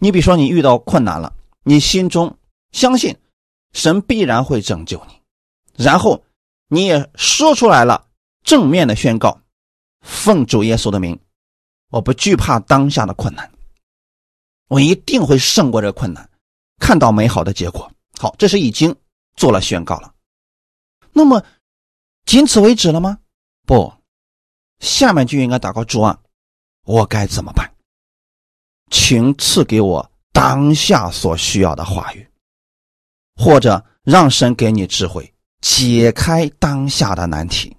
[0.00, 1.32] 你比如说，你遇到困难了，
[1.62, 2.36] 你心中
[2.72, 3.16] 相信
[3.72, 6.24] 神必然会拯救你，然后
[6.66, 8.08] 你也说出来了
[8.42, 9.40] 正面的宣告
[10.02, 11.16] ：“奉主耶稣的名，
[11.90, 13.48] 我不惧怕当下的困难，
[14.66, 16.28] 我一定会胜过这个困难。”
[16.82, 18.92] 看到美好的结果，好，这是已经
[19.36, 20.12] 做了宣告了。
[21.12, 21.40] 那么，
[22.26, 23.20] 仅此为止了吗？
[23.64, 23.94] 不，
[24.80, 26.18] 下面就应该祷告主啊，
[26.84, 27.70] 我该怎么办？
[28.90, 32.28] 请赐给我当下所需要的话语，
[33.34, 37.76] 或者让神给你智慧，解开当下的难题。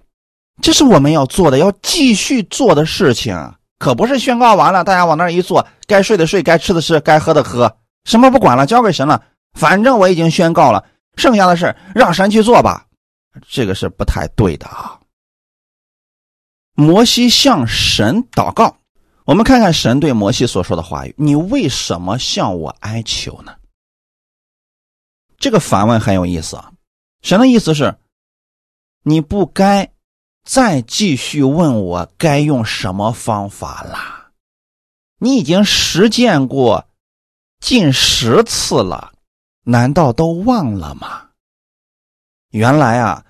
[0.60, 7.76] 这是我们要做的，要继续做的事情，可不是宣告完了，大家往那一坐，该睡的睡，该吃的吃，该喝的喝。
[8.04, 9.22] 什么不管了，交给神了。
[9.52, 10.84] 反正我已经宣告了，
[11.16, 12.86] 剩下的事让神去做吧。
[13.48, 14.98] 这个是不太对的啊。
[16.74, 18.76] 摩西向神祷告，
[19.26, 23.56] 我们看看神对摩西所说的话语：“你为什么向我哀求呢？”
[25.36, 26.72] 这个反问很有意思啊。
[27.22, 27.98] 神的意思是，
[29.02, 29.92] 你不该
[30.44, 34.30] 再继续问我该用什么方法啦？
[35.18, 36.86] 你已经实践过
[37.58, 39.12] 近十次了，
[39.64, 41.30] 难道都忘了吗？
[42.50, 43.26] 原来啊，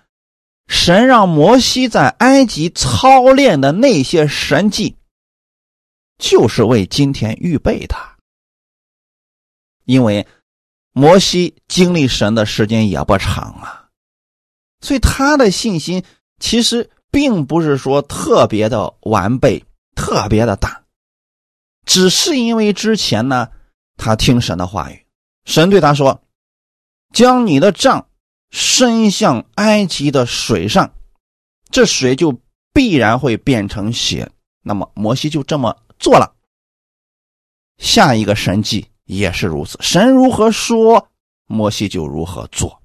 [0.69, 4.97] 神让摩西在埃及操练的那些神迹，
[6.19, 7.97] 就是为今天预备的。
[9.85, 10.27] 因为
[10.93, 13.89] 摩西经历神的时间也不长啊，
[14.81, 16.05] 所以他的信心
[16.39, 16.91] 其实。
[17.09, 19.65] 并不是说特别的完备、
[19.95, 20.85] 特别的大，
[21.87, 23.49] 只是因为之前呢，
[23.97, 25.07] 他听神的话语，
[25.47, 26.21] 神对他说
[27.15, 28.09] ：“将你的杖
[28.51, 30.93] 伸向埃及的水上，
[31.71, 32.39] 这水就
[32.75, 36.35] 必然会变成血。”那么摩西就这么做了。
[37.79, 41.09] 下一个神迹也是如此，神如何说，
[41.47, 42.83] 摩西就如何做。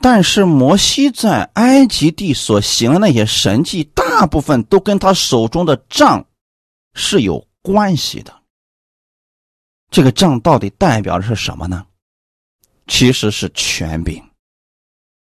[0.00, 6.26] 但是摩西在埃及地所行的那些神迹，大部分都跟他手中的杖
[6.94, 8.42] 是有关系的。
[9.90, 11.86] 这个杖到底代表的是什么呢？
[12.88, 14.22] 其实是权柄。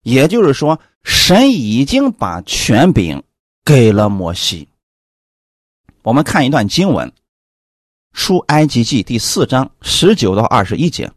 [0.04, 3.22] 也就是说，神已经把权柄
[3.66, 4.70] 给了摩西。
[6.04, 7.08] 我们看一段经文，
[8.12, 11.10] 《出埃及记》第四章十九到二十一节，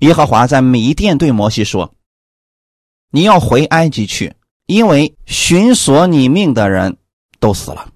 [0.00, 1.94] 耶和华在米甸对摩西说。
[3.10, 4.34] 你要回埃及去，
[4.66, 6.98] 因为寻索你命的人
[7.40, 7.90] 都死了。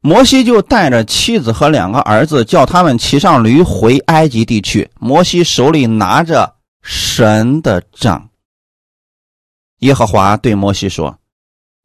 [0.00, 4.88] 摩西就带着妻子和两个儿子，叫他们骑上驴回埃及地去。
[5.00, 8.30] 摩西手里拿着神的杖。
[9.78, 11.18] 耶和华对摩西说：“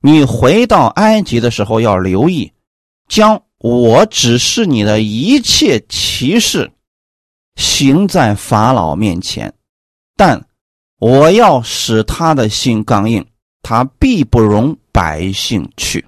[0.01, 2.53] 你回到埃及的时候要留意，
[3.07, 6.71] 将我只是你的一切骑士
[7.55, 9.53] 行在法老面前，
[10.15, 10.47] 但。”
[10.97, 13.23] 我要使他的心刚硬，
[13.61, 16.07] 他必不容百姓去。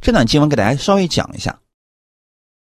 [0.00, 1.60] 这段经文给大家稍微讲一下。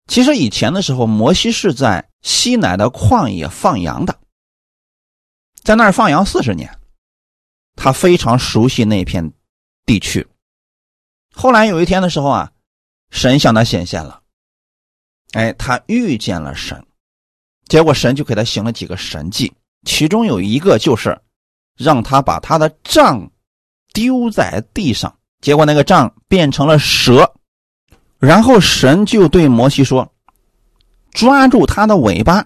[0.05, 4.17] 其实以前的时候，摩西是在西乃的旷野放羊的，
[5.63, 6.79] 在那儿放羊四十年，
[7.75, 9.33] 他非常熟悉那片
[9.87, 10.25] 地区。
[11.33, 12.51] 后来有一天的时候啊，
[13.15, 14.21] 神向他显现了，
[15.31, 16.85] 哎，他遇见了神，
[17.65, 19.53] 结果神就给他行了几个神迹。
[19.85, 21.17] 其中有一个就是
[21.77, 23.31] 让他把他的杖
[23.93, 27.33] 丢在地上，结果那个杖变成了蛇，
[28.19, 30.11] 然后神就对摩西说
[31.11, 32.45] ：“抓住他的尾巴。”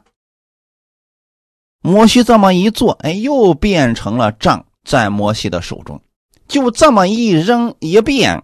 [1.81, 5.99] 摩西这么一做，哎，又变成了杖在摩西的手中，
[6.47, 8.43] 就这么一扔一变，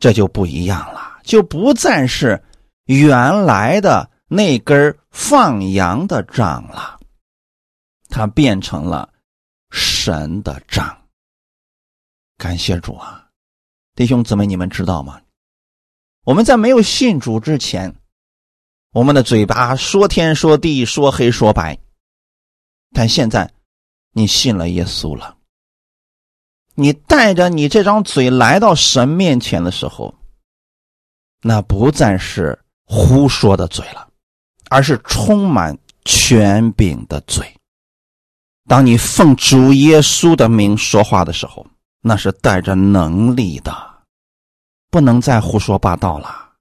[0.00, 2.42] 这就不一样了，就不再是
[2.86, 6.98] 原来的那根放羊的杖了。
[8.08, 9.08] 它变成了
[9.70, 11.00] 神的杖。
[12.36, 13.28] 感谢主啊，
[13.94, 15.20] 弟兄姊妹，你们知道吗？
[16.24, 17.94] 我们在没有信主之前，
[18.90, 21.78] 我们的嘴巴说天说地说黑说白，
[22.92, 23.48] 但现在
[24.10, 25.36] 你信了耶稣了，
[26.74, 30.12] 你带着你这张嘴来到神面前的时候，
[31.42, 34.08] 那不再是胡说的嘴了，
[34.68, 37.50] 而是充满权柄的嘴。
[38.68, 41.66] 当你奉主耶稣的名说话的时候，
[42.02, 43.74] 那是带着能力的，
[44.90, 46.52] 不能再胡说八道了，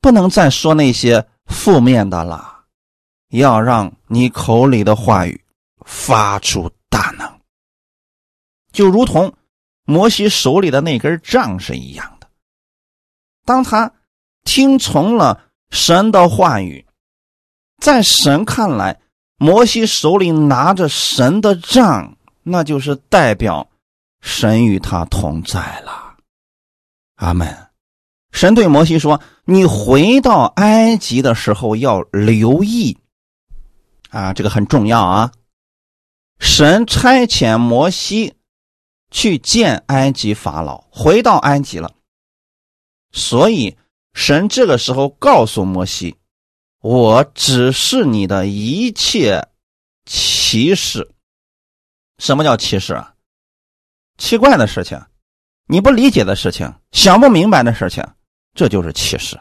[0.00, 2.64] 不能再说那些负面的了，
[3.30, 5.40] 要让你口里的话语
[5.86, 7.40] 发出大能，
[8.72, 9.32] 就如同
[9.84, 12.13] 摩西手里的那根杖是一样。
[13.44, 13.92] 当他
[14.44, 15.40] 听从了
[15.70, 16.86] 神的话语，
[17.78, 19.00] 在神看来。
[19.36, 23.68] 摩西手里拿着神的杖，那就是代表
[24.22, 26.14] 神与他同在了。
[27.16, 27.68] 阿门。
[28.30, 32.96] 神对摩西说：“你回到埃及的时候要留意
[34.10, 35.32] 啊，这个很重要啊。”
[36.38, 38.34] 神差遣摩西
[39.10, 41.92] 去见埃及法老，回到埃及了，
[43.14, 43.74] 所以
[44.12, 46.14] 神这个时候告诉摩西。
[46.80, 49.48] 我只是你的一切
[50.04, 51.14] 奇事。
[52.18, 53.14] 什么叫奇事啊？
[54.18, 55.00] 奇怪的事情，
[55.66, 58.06] 你不理解的事情，想不明白的事情，
[58.52, 59.40] 这就是奇事。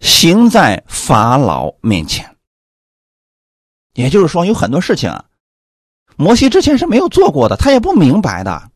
[0.00, 2.36] 行在法老面前，
[3.94, 5.24] 也就是说，有很多事情啊，
[6.16, 8.70] 摩西之前是没有做过的，他也不明白的。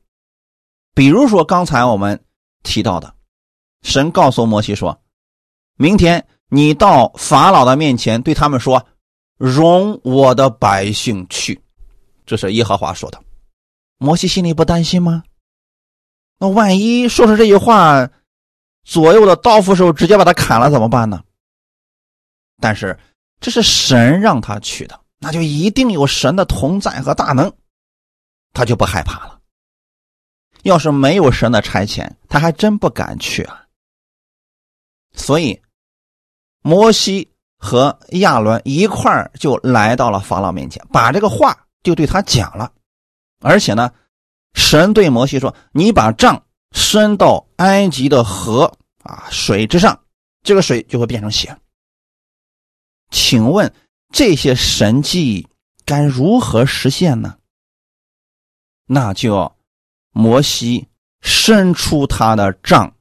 [0.94, 2.24] 比如说刚才我们
[2.62, 3.14] 提到的，
[3.82, 5.00] 神告诉摩西说，
[5.76, 6.26] 明天。
[6.54, 8.86] 你到法老的面前，对他们说
[9.40, 11.58] ：“容我的百姓去。”
[12.26, 13.18] 这是耶和华说的。
[13.96, 15.24] 摩西心里不担心吗？
[16.38, 18.06] 那万一说出这句话，
[18.84, 21.24] 左右的刀斧手直接把他砍了怎么办呢？
[22.60, 22.98] 但是
[23.40, 27.50] 这是神让他去的，那就一定有神的同在和大能，
[28.52, 29.40] 他就不害怕了。
[30.64, 33.61] 要是没有神的差遣，他还真不敢去啊。
[35.14, 35.60] 所以，
[36.62, 42.72] 摩西和亚伦一块儿就来到了法老面前，把这个话就对他讲了。
[43.40, 43.92] 而且呢，
[44.54, 50.00] 神对摩西说：“你把杖伸到埃及的河啊水之上，
[50.42, 51.56] 这个水就会变成血。”
[53.10, 53.72] 请问
[54.12, 55.46] 这些神迹
[55.84, 57.36] 该如何实现呢？
[58.86, 59.54] 那就
[60.12, 60.88] 摩西
[61.20, 62.94] 伸出他的杖。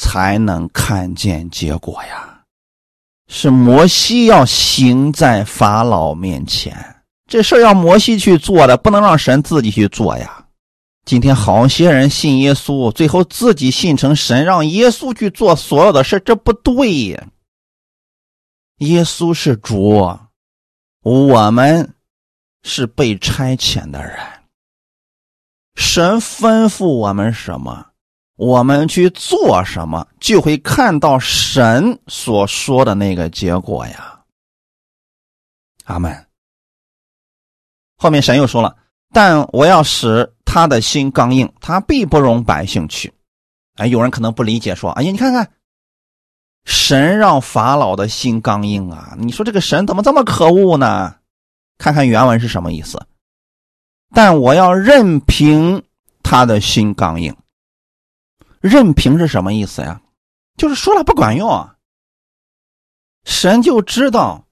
[0.00, 2.40] 才能看见结果呀！
[3.28, 6.74] 是摩西要行在法老面前，
[7.26, 10.46] 这事要摩西去做的，不能让神自己去做呀。
[11.04, 17.26] 今天好些人信耶稣，最后自己信成神，让耶稣去做所有的事，这不对呀。
[18.78, 20.18] 耶稣是主，
[21.02, 21.94] 我们
[22.62, 24.16] 是被差遣的人，
[25.74, 27.89] 神吩咐我们什么？
[28.40, 34.18] 我们去做什么，就会看到神所说的那个结果呀。
[35.84, 36.26] 阿门。
[37.98, 38.74] 后面神又说了
[39.12, 43.12] ：“但我要使他的心刚硬，他必不容百姓去。”
[43.76, 45.52] 哎，有人可能不理解，说：“哎呀，你看看，
[46.64, 49.14] 神让法老的心刚硬啊！
[49.18, 51.14] 你说这个神怎么这么可恶呢？”
[51.76, 53.06] 看看原文是什么意思？
[54.14, 55.84] 但我要任凭
[56.22, 57.36] 他的心刚硬。
[58.60, 60.00] 任凭是什么意思呀？
[60.56, 61.76] 就是说了不管用啊。
[63.24, 64.46] 神就知道，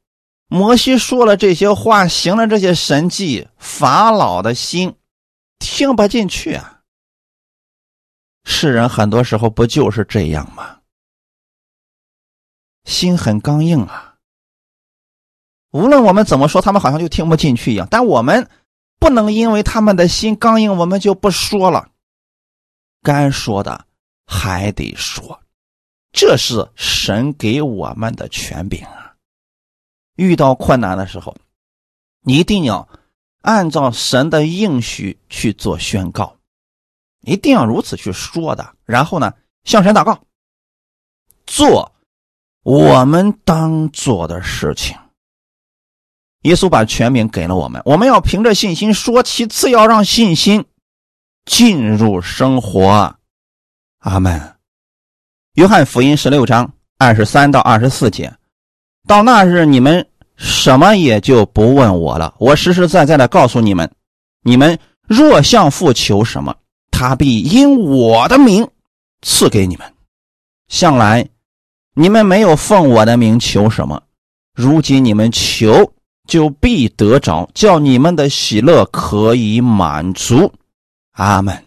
[0.46, 4.96] 摩西说了这些话，行了这些神迹，法老的心
[5.59, 6.80] 听不进去啊。
[8.44, 10.80] 世人很多时候不就是这样吗？
[12.84, 14.16] 心很刚硬啊。
[15.70, 17.86] 无论我们怎么说，他们好像就听不进去一样。
[17.90, 18.48] 但我们
[18.98, 21.90] 不能因为他们的心刚硬，我们就不说了。
[23.02, 23.84] 该说的。
[24.30, 25.40] 还得说，
[26.12, 29.14] 这是神给我们的权柄啊！
[30.16, 31.34] 遇到困难的时候，
[32.20, 32.86] 你一定要
[33.40, 36.36] 按照神的应许去做宣告，
[37.22, 38.74] 一定要如此去说的。
[38.84, 39.32] 然后呢，
[39.64, 40.22] 向神祷告，
[41.46, 41.92] 做
[42.62, 44.94] 我们当做的事情。
[46.42, 49.22] 耶稣把权柄给了我们，我们要凭着信心说。
[49.22, 50.66] 其次，要让信心
[51.46, 53.17] 进入生活。
[54.01, 54.40] 阿门。
[55.55, 58.32] 约翰福音十六章二十三到二十四节，
[59.07, 62.34] 到那日你们什么也就不问我了。
[62.38, 63.90] 我实实在在的告诉你们，
[64.42, 66.55] 你们若向父求什么，
[66.92, 68.68] 他必因我的名
[69.22, 69.94] 赐给你们。
[70.68, 71.28] 向来
[71.94, 74.01] 你们没有奉我的名求什么，
[74.55, 75.92] 如今你们求
[76.28, 80.53] 就必得着，叫你们的喜乐可以满足。
[81.14, 81.64] 阿门。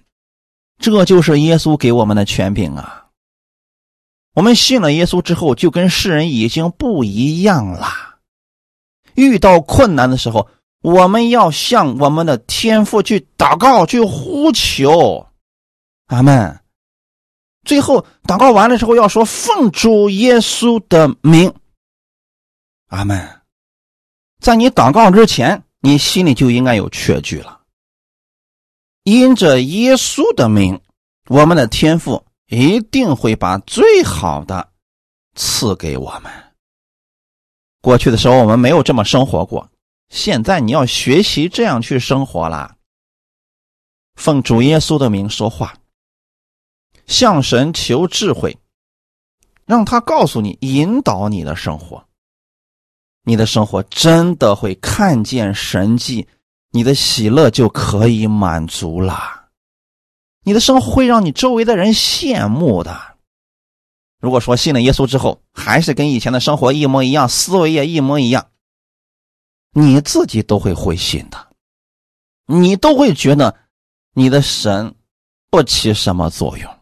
[0.82, 3.06] 这就是耶稣给我们的权柄啊！
[4.34, 7.88] 我们信了耶稣之后，就跟世人已经不一样了。
[9.16, 10.50] 遇到困难的时候，
[10.82, 15.28] 我们要向我们的天父去祷告、去呼求。
[16.08, 16.60] 阿门。
[17.64, 21.54] 最后祷告完了之后，要说奉主耶稣的名。
[22.88, 23.42] 阿门。
[24.40, 27.61] 在你祷告之前，你心里就应该有确据了。
[29.04, 30.80] 因着耶稣的名，
[31.28, 34.72] 我们的天父一定会把最好的
[35.36, 36.32] 赐给我们。
[37.82, 39.68] 过去的时候我们没有这么生活过，
[40.10, 42.76] 现在你要学习这样去生活啦。
[44.16, 45.74] 奉主耶稣的名说话，
[47.08, 48.56] 向神求智慧，
[49.66, 52.06] 让他告诉你、引导你的生活，
[53.24, 56.28] 你的生活真的会看见神迹。
[56.72, 59.50] 你的喜乐就可以满足了，
[60.44, 63.18] 你的生活会让你周围的人羡慕的。
[64.22, 68.48] 如果说信了耶稣之后还是跟以前的生活一模一样，思维也一模一样，
[69.74, 71.48] 你自己都会灰心的，
[72.46, 73.58] 你都会觉得
[74.14, 74.96] 你的神
[75.50, 76.74] 不起什么作用。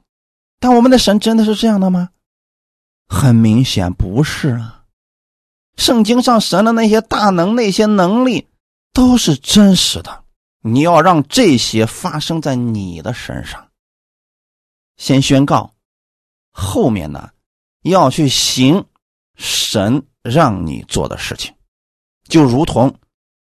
[0.60, 2.10] 但我们的神真的是这样的吗？
[3.08, 4.84] 很明显不是啊。
[5.78, 8.49] 圣经上神的那些大能、那些能力。
[9.00, 10.26] 都是真实的，
[10.60, 13.72] 你要让这些发生在你的身上。
[14.98, 15.74] 先宣告，
[16.52, 17.32] 后面呢，
[17.82, 18.86] 要去行
[19.38, 21.56] 神让你做的事情，
[22.28, 22.94] 就如同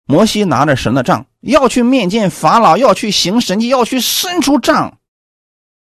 [0.05, 4.97] 摩西拿着神的杖，要去面见法老，要去行神迹，要去伸出杖。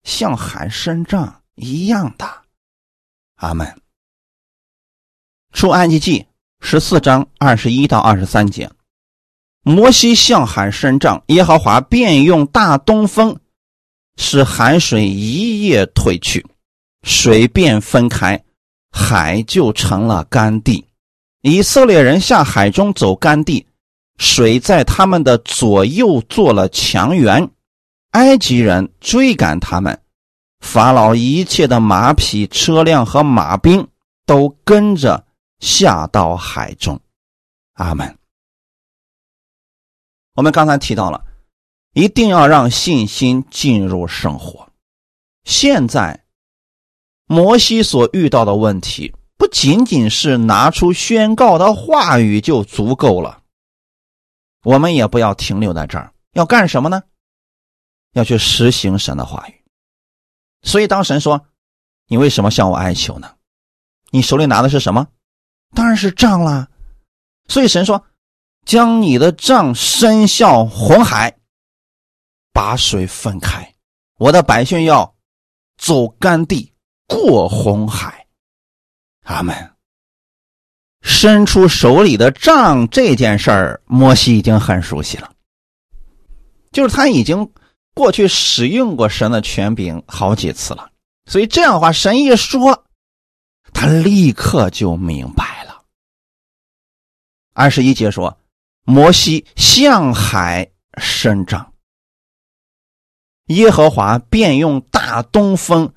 [0.02, 2.28] 像喊伸杖一样的。
[3.36, 3.80] 阿门。
[5.52, 6.26] 出埃及记
[6.62, 8.72] 十四章二十一到二十三节，
[9.64, 13.38] 摩西向海伸张，耶和华便用大东风，
[14.18, 16.46] 使海水一夜退去，
[17.04, 18.44] 水便分开，
[18.92, 20.86] 海就成了干地。
[21.42, 23.66] 以色列人下海中走干地，
[24.18, 27.50] 水在他们的左右做了墙垣。
[28.12, 29.98] 埃及人追赶他们，
[30.60, 33.88] 法老一切的马匹、车辆和马兵
[34.26, 35.24] 都跟着
[35.60, 37.00] 下到海中。
[37.76, 38.21] 阿门。
[40.34, 41.26] 我们刚才提到了，
[41.94, 44.70] 一定要让信心进入生活。
[45.44, 46.26] 现在，
[47.26, 49.14] 摩西所遇到的问题。
[49.38, 53.42] 不仅仅是拿出宣告的话语就足够了，
[54.64, 56.14] 我们也不要停留在这儿。
[56.34, 57.02] 要干什么呢？
[58.14, 59.64] 要去实行神的话语。
[60.62, 61.48] 所以当神说
[62.06, 63.36] ：“你为什么向我哀求呢？
[64.12, 65.08] 你手里拿的是什么？
[65.74, 66.70] 当然是杖啦。”
[67.50, 68.06] 所以神说
[68.66, 71.36] ：“将你的杖伸向红海，
[72.54, 73.76] 把水分开。
[74.18, 75.16] 我的百姓要
[75.78, 76.74] 走干地，
[77.08, 78.28] 过红海。”
[79.24, 79.72] 他们
[81.02, 85.32] 伸出手里的杖这件事儿，摩西已经很熟悉了。
[86.72, 87.52] 就是他已经
[87.94, 90.92] 过去使用过神的权柄好几次了，
[91.26, 92.86] 所以这样的话，神一说，
[93.74, 95.84] 他立刻就明白了。
[97.54, 98.40] 二十一节说，
[98.84, 101.74] 摩西向海伸杖，
[103.48, 105.94] 耶和华便用大东风。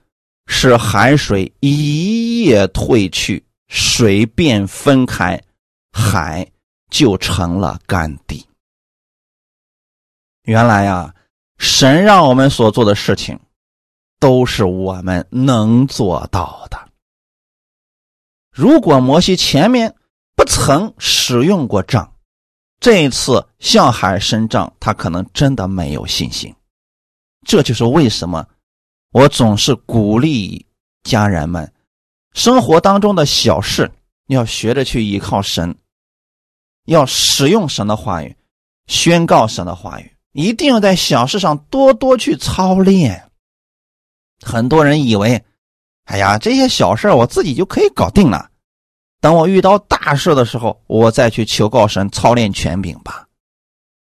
[0.46, 5.42] 使海水一夜退去，水便分开，
[5.90, 6.46] 海
[6.90, 8.46] 就成了干地。
[10.42, 11.14] 原来呀，
[11.56, 13.40] 神让我们所做的事情，
[14.20, 16.90] 都是我们能做到的。
[18.50, 19.96] 如果摩西前面
[20.36, 22.13] 不曾使用过杖，
[22.84, 26.54] 这一次向海伸张，他可能真的没有信心。
[27.46, 28.46] 这就是为什么。
[29.12, 30.66] 我总是鼓励
[31.02, 31.72] 家人们，
[32.34, 33.90] 生活当中的小事
[34.26, 35.74] 要学着去依靠神，
[36.84, 38.36] 要使用神的话语，
[38.86, 43.30] 宣告神的话语，一定要在小事上多多去操练。
[44.42, 45.42] 很多人以为，
[46.04, 48.50] 哎呀，这些小事我自己就可以搞定了，
[49.24, 53.26] 等我遇到大事的时候，我再去求告神操练权柄吧。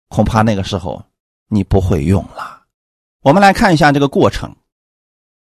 [0.08, 1.02] 恐怕那个时候
[1.46, 2.64] 你不会用了。
[3.22, 4.54] 我们来看一下这个过程。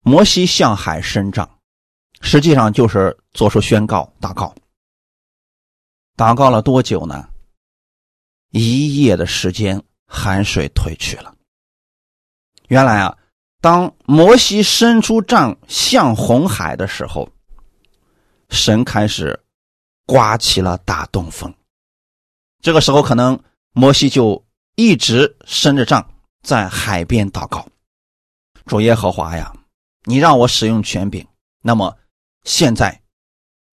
[0.02, 1.50] 摩西向海伸杖，
[2.20, 4.54] 实际上就是做出宣告、祷告。
[6.16, 7.28] 祷告了多久呢？
[8.52, 11.34] 一夜的时间，海水退去了。
[12.68, 13.18] 原来啊，
[13.60, 17.28] 当摩西伸出杖向红海的时候，
[18.48, 19.36] 神开始
[20.06, 21.52] 刮起了大东风。
[22.62, 23.38] 这个时候，可能
[23.72, 24.42] 摩西就
[24.76, 26.08] 一直伸着杖
[26.42, 27.66] 在海边祷告
[28.64, 29.52] ：“主耶和华呀！”
[30.08, 31.26] 你让我使用权柄，
[31.62, 31.96] 那么
[32.44, 33.02] 现在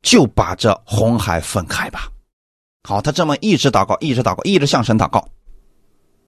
[0.01, 2.09] 就把这红海分开吧。
[2.83, 5.23] 好，他这么一直祷告，一直祷告，一直向神祷告。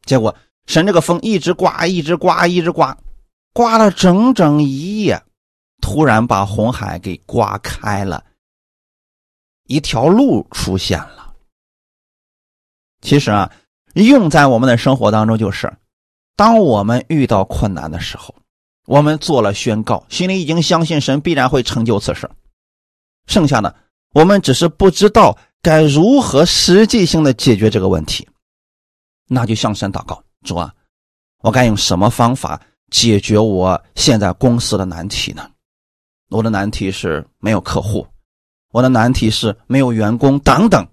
[0.05, 0.35] 结果
[0.67, 2.95] 神这个风一直刮，一直刮，一直刮，
[3.51, 5.19] 刮了整整一夜，
[5.81, 8.23] 突然把红海给刮开了，
[9.65, 11.33] 一条路出现了。
[13.01, 13.51] 其实啊，
[13.93, 15.71] 用在我们的生活当中，就是
[16.35, 18.33] 当我们遇到困难的时候。
[18.87, 22.29] 我们做了宣告，心里已经相信神必然会成就此事。
[23.25, 23.75] 剩下的，
[24.13, 28.27] 我们只是不知道该如何实际性的解决这个问题。
[29.27, 30.71] 那就向神祷告，主啊，
[31.41, 32.61] 我该用什么方法
[32.91, 35.49] 解决我现在公司的难题呢？
[36.29, 38.05] 我的难题是没有客户，
[38.75, 40.85] 我的难题是没有员工等等。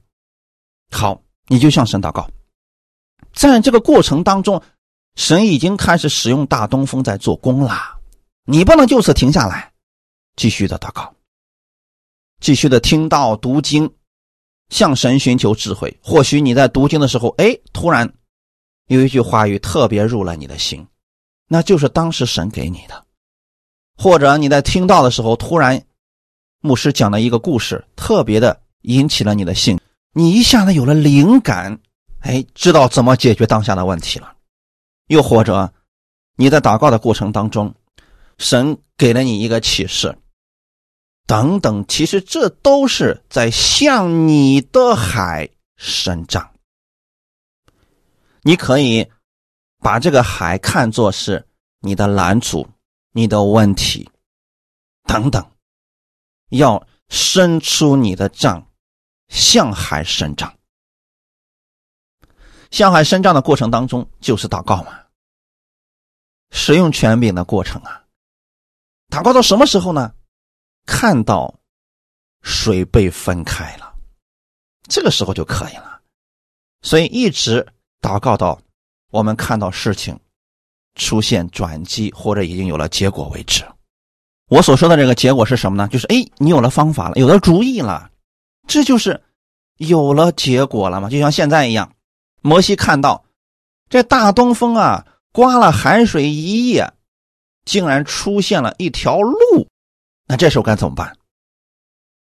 [0.92, 2.30] 好，你就向神祷告，
[3.34, 4.62] 在这个过程当中。
[5.14, 7.98] 神已经开始使用大东风在做工了，
[8.46, 9.70] 你不能就此停下来，
[10.36, 11.14] 继续的祷告，
[12.40, 13.92] 继续的听到读经，
[14.70, 15.94] 向神寻求智慧。
[16.02, 18.10] 或许你在读经的时候，哎，突然
[18.86, 20.86] 有一句话语特别入了你的心，
[21.46, 22.94] 那就是当时神给你的；
[23.98, 25.84] 或者你在听到的时候，突然
[26.62, 29.80] 牧师讲了一个故事，特别的引起了你的兴，
[30.12, 31.80] 你一下子有了灵感，
[32.20, 34.32] 哎，知道怎么解决当下的问题了。
[35.08, 35.74] 又或者，
[36.36, 37.74] 你在祷告的过程当中，
[38.38, 40.16] 神给了你一个启示，
[41.26, 46.48] 等等，其实这都是在向你的海伸张。
[48.42, 49.10] 你可以
[49.80, 51.44] 把这个海看作是
[51.80, 52.68] 你的拦阻，
[53.10, 54.08] 你的问题
[55.04, 55.44] 等等，
[56.52, 58.70] 要伸出你的杖，
[59.28, 60.54] 向海伸张。
[62.70, 64.98] 向海伸张的过程当中，就是祷告嘛。
[66.50, 68.04] 使用权柄的过程啊，
[69.08, 70.14] 祷告到什么时候呢？
[70.84, 71.58] 看到
[72.42, 73.94] 水被分开了，
[74.88, 76.02] 这个时候就可以了。
[76.82, 77.66] 所以一直
[78.00, 78.60] 祷告到
[79.10, 80.18] 我们看到事情
[80.96, 83.64] 出现转机或者已经有了结果为止。
[84.52, 85.88] 我所说的这个结果是什么呢？
[85.88, 88.10] 就是哎，你有了方法了，有了主意了，
[88.68, 89.18] 这就是
[89.78, 91.08] 有了结果了嘛。
[91.08, 91.90] 就像现在一样，
[92.42, 93.24] 摩西看到
[93.88, 95.06] 这大东风啊。
[95.34, 96.92] 刮了海水一夜，
[97.64, 99.66] 竟然出现了一条路，
[100.26, 101.16] 那这时候该怎么办？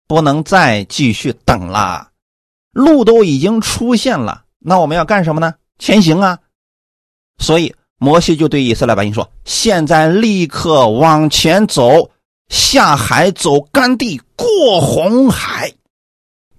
[0.07, 2.13] 不能再继续等了，
[2.71, 5.53] 路都已经出现了，那我们要干什么呢？
[5.81, 6.39] 前行啊！
[7.39, 12.11] 所以摩西就对以色列百姓说：“现在立刻往前走，
[12.49, 15.73] 下海走干地，过红海。”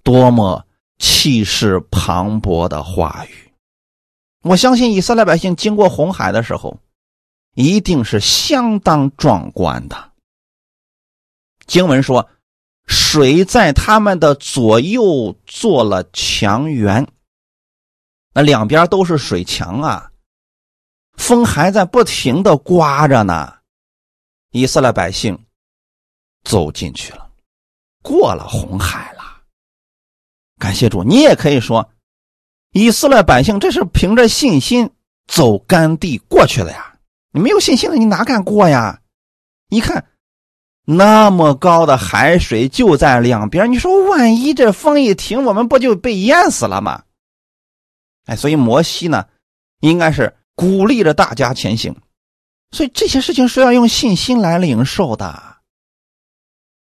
[0.03, 0.65] 多么
[0.99, 3.51] 气势磅礴的话语！
[4.43, 6.79] 我相信以色列百姓经过红海的时候，
[7.55, 10.11] 一定是相当壮观的。
[11.67, 12.29] 经文说，
[12.87, 17.05] 水在他们的左右做了墙垣，
[18.33, 20.09] 那两边都是水墙啊，
[21.17, 23.53] 风还在不停的刮着呢。
[24.51, 25.37] 以色列百姓
[26.43, 27.29] 走进去了，
[28.01, 29.23] 过了红海了。
[30.59, 31.89] 感谢主，你也可以说。
[32.71, 34.89] 以色列百姓这是凭着信心
[35.27, 36.97] 走干地过去的呀，
[37.31, 39.01] 你没有信心了，你哪敢过呀？
[39.69, 40.05] 你看
[40.85, 47.03] 那么高的海水就在两边，你说万一这风一停，我们不就被淹死了吗？
[48.25, 49.27] 哎，所以摩西呢，
[49.79, 51.95] 应该是鼓励着大家前行，
[52.71, 55.57] 所以这些事情是要用信心来领受的。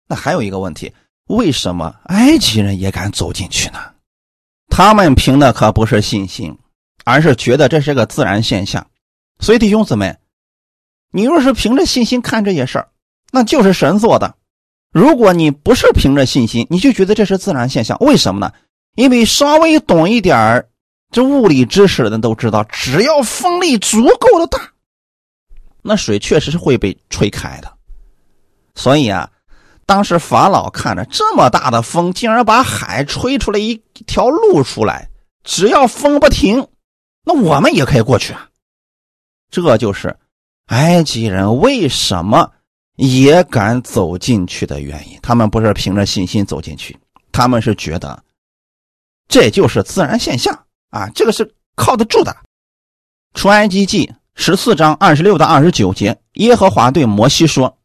[0.09, 0.93] 那还有一个问题，
[1.29, 3.79] 为什么埃及人也敢走进去呢？
[4.69, 6.57] 他们凭的可不是信心，
[7.05, 8.87] 而是觉得这是个自然现象。
[9.41, 10.17] 所以弟兄姊妹，
[11.13, 12.89] 你若是凭着信心看这些事儿，
[13.33, 14.37] 那就是神做的；
[14.93, 17.97] 如果你不是凭着信心，你就觉得这是自然现象。
[18.01, 18.53] 为什么呢？
[18.97, 20.69] 因为稍微懂一点儿
[21.11, 24.73] 这物理知识的人都知道，只要风力足够的大，
[25.83, 27.73] 那水确实是会被吹开的。
[28.75, 29.31] 所以啊。
[29.89, 35.09] 当时法老看着这么大的风，竟然把海吹出来一条路出来。
[35.45, 36.67] 只要风不停，
[37.23, 38.49] 那我们也可以过去啊。
[39.49, 40.19] 这就是
[40.65, 42.51] 埃及人为什么
[42.97, 45.17] 也敢走进去的原因。
[45.23, 46.99] 他们不是凭着信心走进去，
[47.31, 48.21] 他们是觉得
[49.29, 52.37] 这就是自然现象啊，这个是靠得住的。
[53.35, 57.79] 出埃及记十四章二十六到二十九节，耶和华对摩西说：“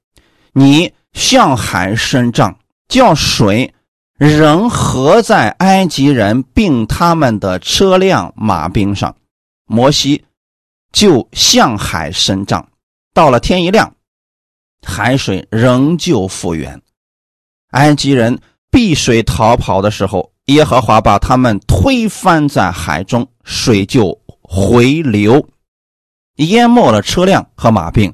[0.54, 3.74] 你。”向海伸杖，叫水
[4.18, 9.14] 仍合在埃及人并他们的车辆马兵上。
[9.66, 10.24] 摩西
[10.93, 12.66] 就向海伸杖，
[13.14, 13.93] 到了天一亮，
[14.88, 16.82] 海水仍旧复原。
[17.72, 18.39] 埃及人
[18.70, 25.45] 避水逃跑的时候，耶和华把他们推翻在海中，水就回流，
[26.38, 28.14] 淹没了车辆和马兵。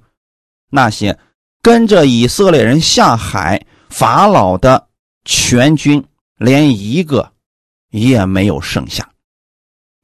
[0.69, 1.17] 那些。
[1.59, 4.88] 跟着以色列人下海，法老的
[5.25, 6.01] 全军
[6.38, 7.29] 连一个
[7.89, 9.09] 也没有剩下。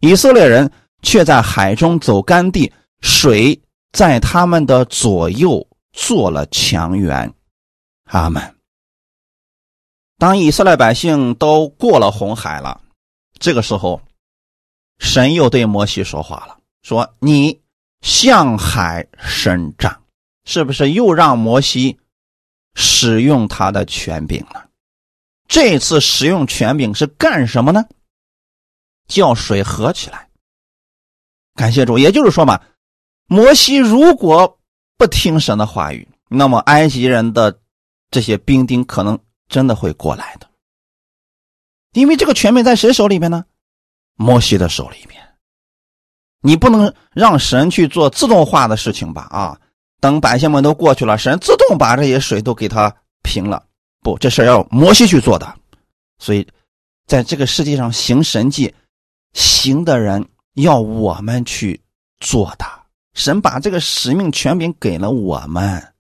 [0.02, 0.70] 以色列人
[1.04, 2.70] 却在海中走干地，
[3.00, 3.58] 水
[3.94, 7.34] 在他们的左右做了墙垣。
[8.10, 8.44] 阿门。
[10.24, 12.80] 当以色列百姓都过了红海了，
[13.40, 14.02] 这个时候，
[14.98, 17.60] 神又对摩西说话了，说：“你
[18.00, 20.02] 向海伸张。”
[20.48, 22.00] 是不是又让摩西
[22.74, 24.70] 使用他的权柄了？
[25.50, 27.84] 这次使用权柄是干什么呢？
[29.10, 30.30] 叫水合起来。
[31.54, 32.62] 感谢主，也就是说嘛，
[33.28, 34.58] 摩西如果
[34.98, 37.60] 不听神的话语，那么埃及人的
[38.10, 39.20] 这些兵丁可能
[39.54, 40.50] 真的会过来的。
[41.94, 43.46] 因为这个权柄在谁手里面呢？
[44.16, 45.22] 摩西的手里面。
[46.42, 49.22] 你不能让神去做自动化的事情吧？
[49.30, 49.60] 啊！
[50.02, 53.64] 等百姓们都过去了，神自动把这些水都给他平了。
[54.02, 55.56] 不，这事要摩西去做的。
[56.18, 56.46] 所以，
[57.06, 58.74] 在这个世界上行神迹、
[59.34, 61.80] 行的人要我们去
[62.20, 62.66] 做的。
[63.14, 65.94] 神把这个使命权柄给了我们。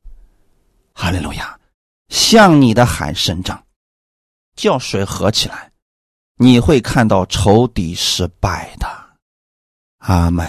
[0.93, 1.57] 哈利路亚！
[2.09, 3.63] 向你的海伸张，
[4.55, 5.71] 叫水合起来，
[6.37, 8.87] 你会看到仇敌失败的。
[9.99, 10.47] 阿门。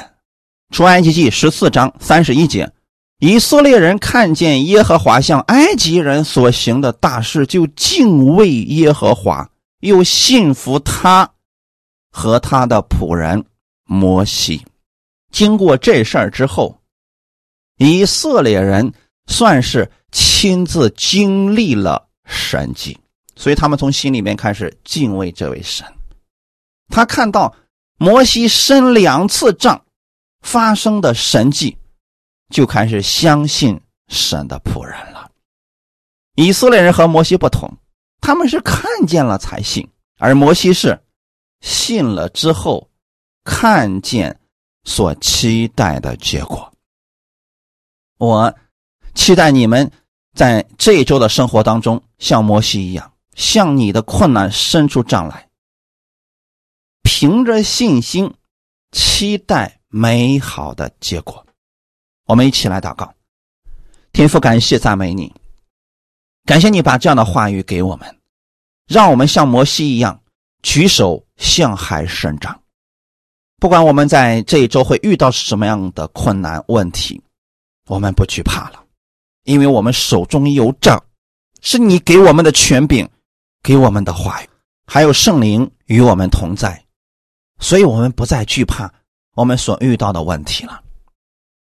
[0.71, 2.71] 出埃及记十四章三十一节。
[3.21, 9.49] 以色列人看见耶和华向埃及人所行的大事，就敬畏耶和华，
[9.81, 11.31] 又信服他
[12.11, 13.43] 和他的仆人
[13.85, 14.67] 摩西。
[15.31, 16.83] 经过这事儿之后，
[17.79, 18.93] 以色列人
[19.27, 22.99] 算是亲自经历了神迹，
[23.37, 25.87] 所以他们从心里面开始敬畏这位神。
[26.89, 27.55] 他看到
[27.97, 29.85] 摩西伸两次杖
[30.43, 31.77] 发生的神迹。
[32.51, 35.29] 就开始相信神的仆人了。
[36.37, 37.69] 以色列人和摩西不同，
[38.21, 41.03] 他们是看见了才信，而摩西是
[41.63, 42.89] 信了之后
[43.43, 44.39] 看见
[44.85, 46.71] 所期待的结果。
[48.19, 48.55] 我
[49.15, 49.91] 期待你们
[50.35, 55.49] 在这一周的生活当中，像摩西一样，向你的困难伸出杖来，
[57.03, 58.35] 凭着信心
[58.93, 61.47] 期待美好的结果。
[62.27, 63.15] 我们一起来祷告，
[64.13, 65.33] 天父，感谢赞美你，
[66.45, 68.19] 感谢你把这样的话语给我们，
[68.87, 70.21] 让我们像摩西一样
[70.63, 72.61] 举手向海伸张。
[73.61, 77.23] 不管我们在这一周会遇到什么样的困难问题，
[77.87, 78.84] 我们不惧怕了，
[79.45, 81.03] 因为我们手中有杖，
[81.63, 83.09] 是你给我们的权柄，
[83.63, 84.49] 给我们的话语，
[84.87, 86.85] 还有圣灵与我们同在，
[87.61, 88.93] 所以我们不再惧怕
[89.35, 90.83] 我们所遇到的问题了。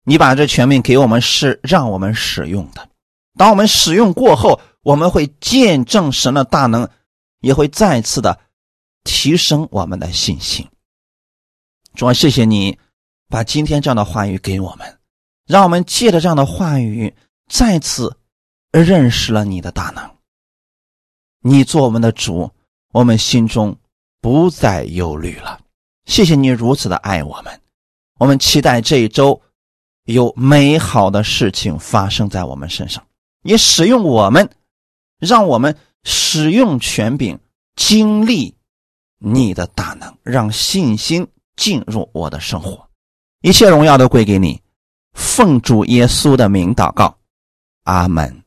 [0.05, 2.89] 你把这权柄给我们，是让我们使用的。
[3.37, 6.89] 当我们使用过后，我们会见证神的大能，
[7.41, 8.39] 也会再次的
[9.05, 10.66] 提升我们的信心。
[11.95, 12.79] 主啊，谢谢你
[13.29, 14.99] 把今天这样的话语给我们，
[15.47, 17.12] 让我们借着这样的话语
[17.49, 18.17] 再次
[18.71, 20.17] 认识了你的大能。
[21.41, 22.51] 你做我们的主，
[22.93, 23.77] 我们心中
[24.21, 25.61] 不再忧虑了。
[26.05, 27.61] 谢谢你如此的爱我们，
[28.19, 29.41] 我们期待这一周。
[30.05, 33.05] 有美好的事情发生在我们身上，
[33.43, 34.49] 也使用我们，
[35.19, 37.37] 让我们使用权柄，
[37.75, 38.55] 经历
[39.19, 41.27] 你的大能，让信心
[41.57, 42.89] 进入我的生活，
[43.41, 44.63] 一切荣耀都归给你。
[45.15, 47.19] 奉主耶稣的名祷告，
[47.87, 48.46] 阿门。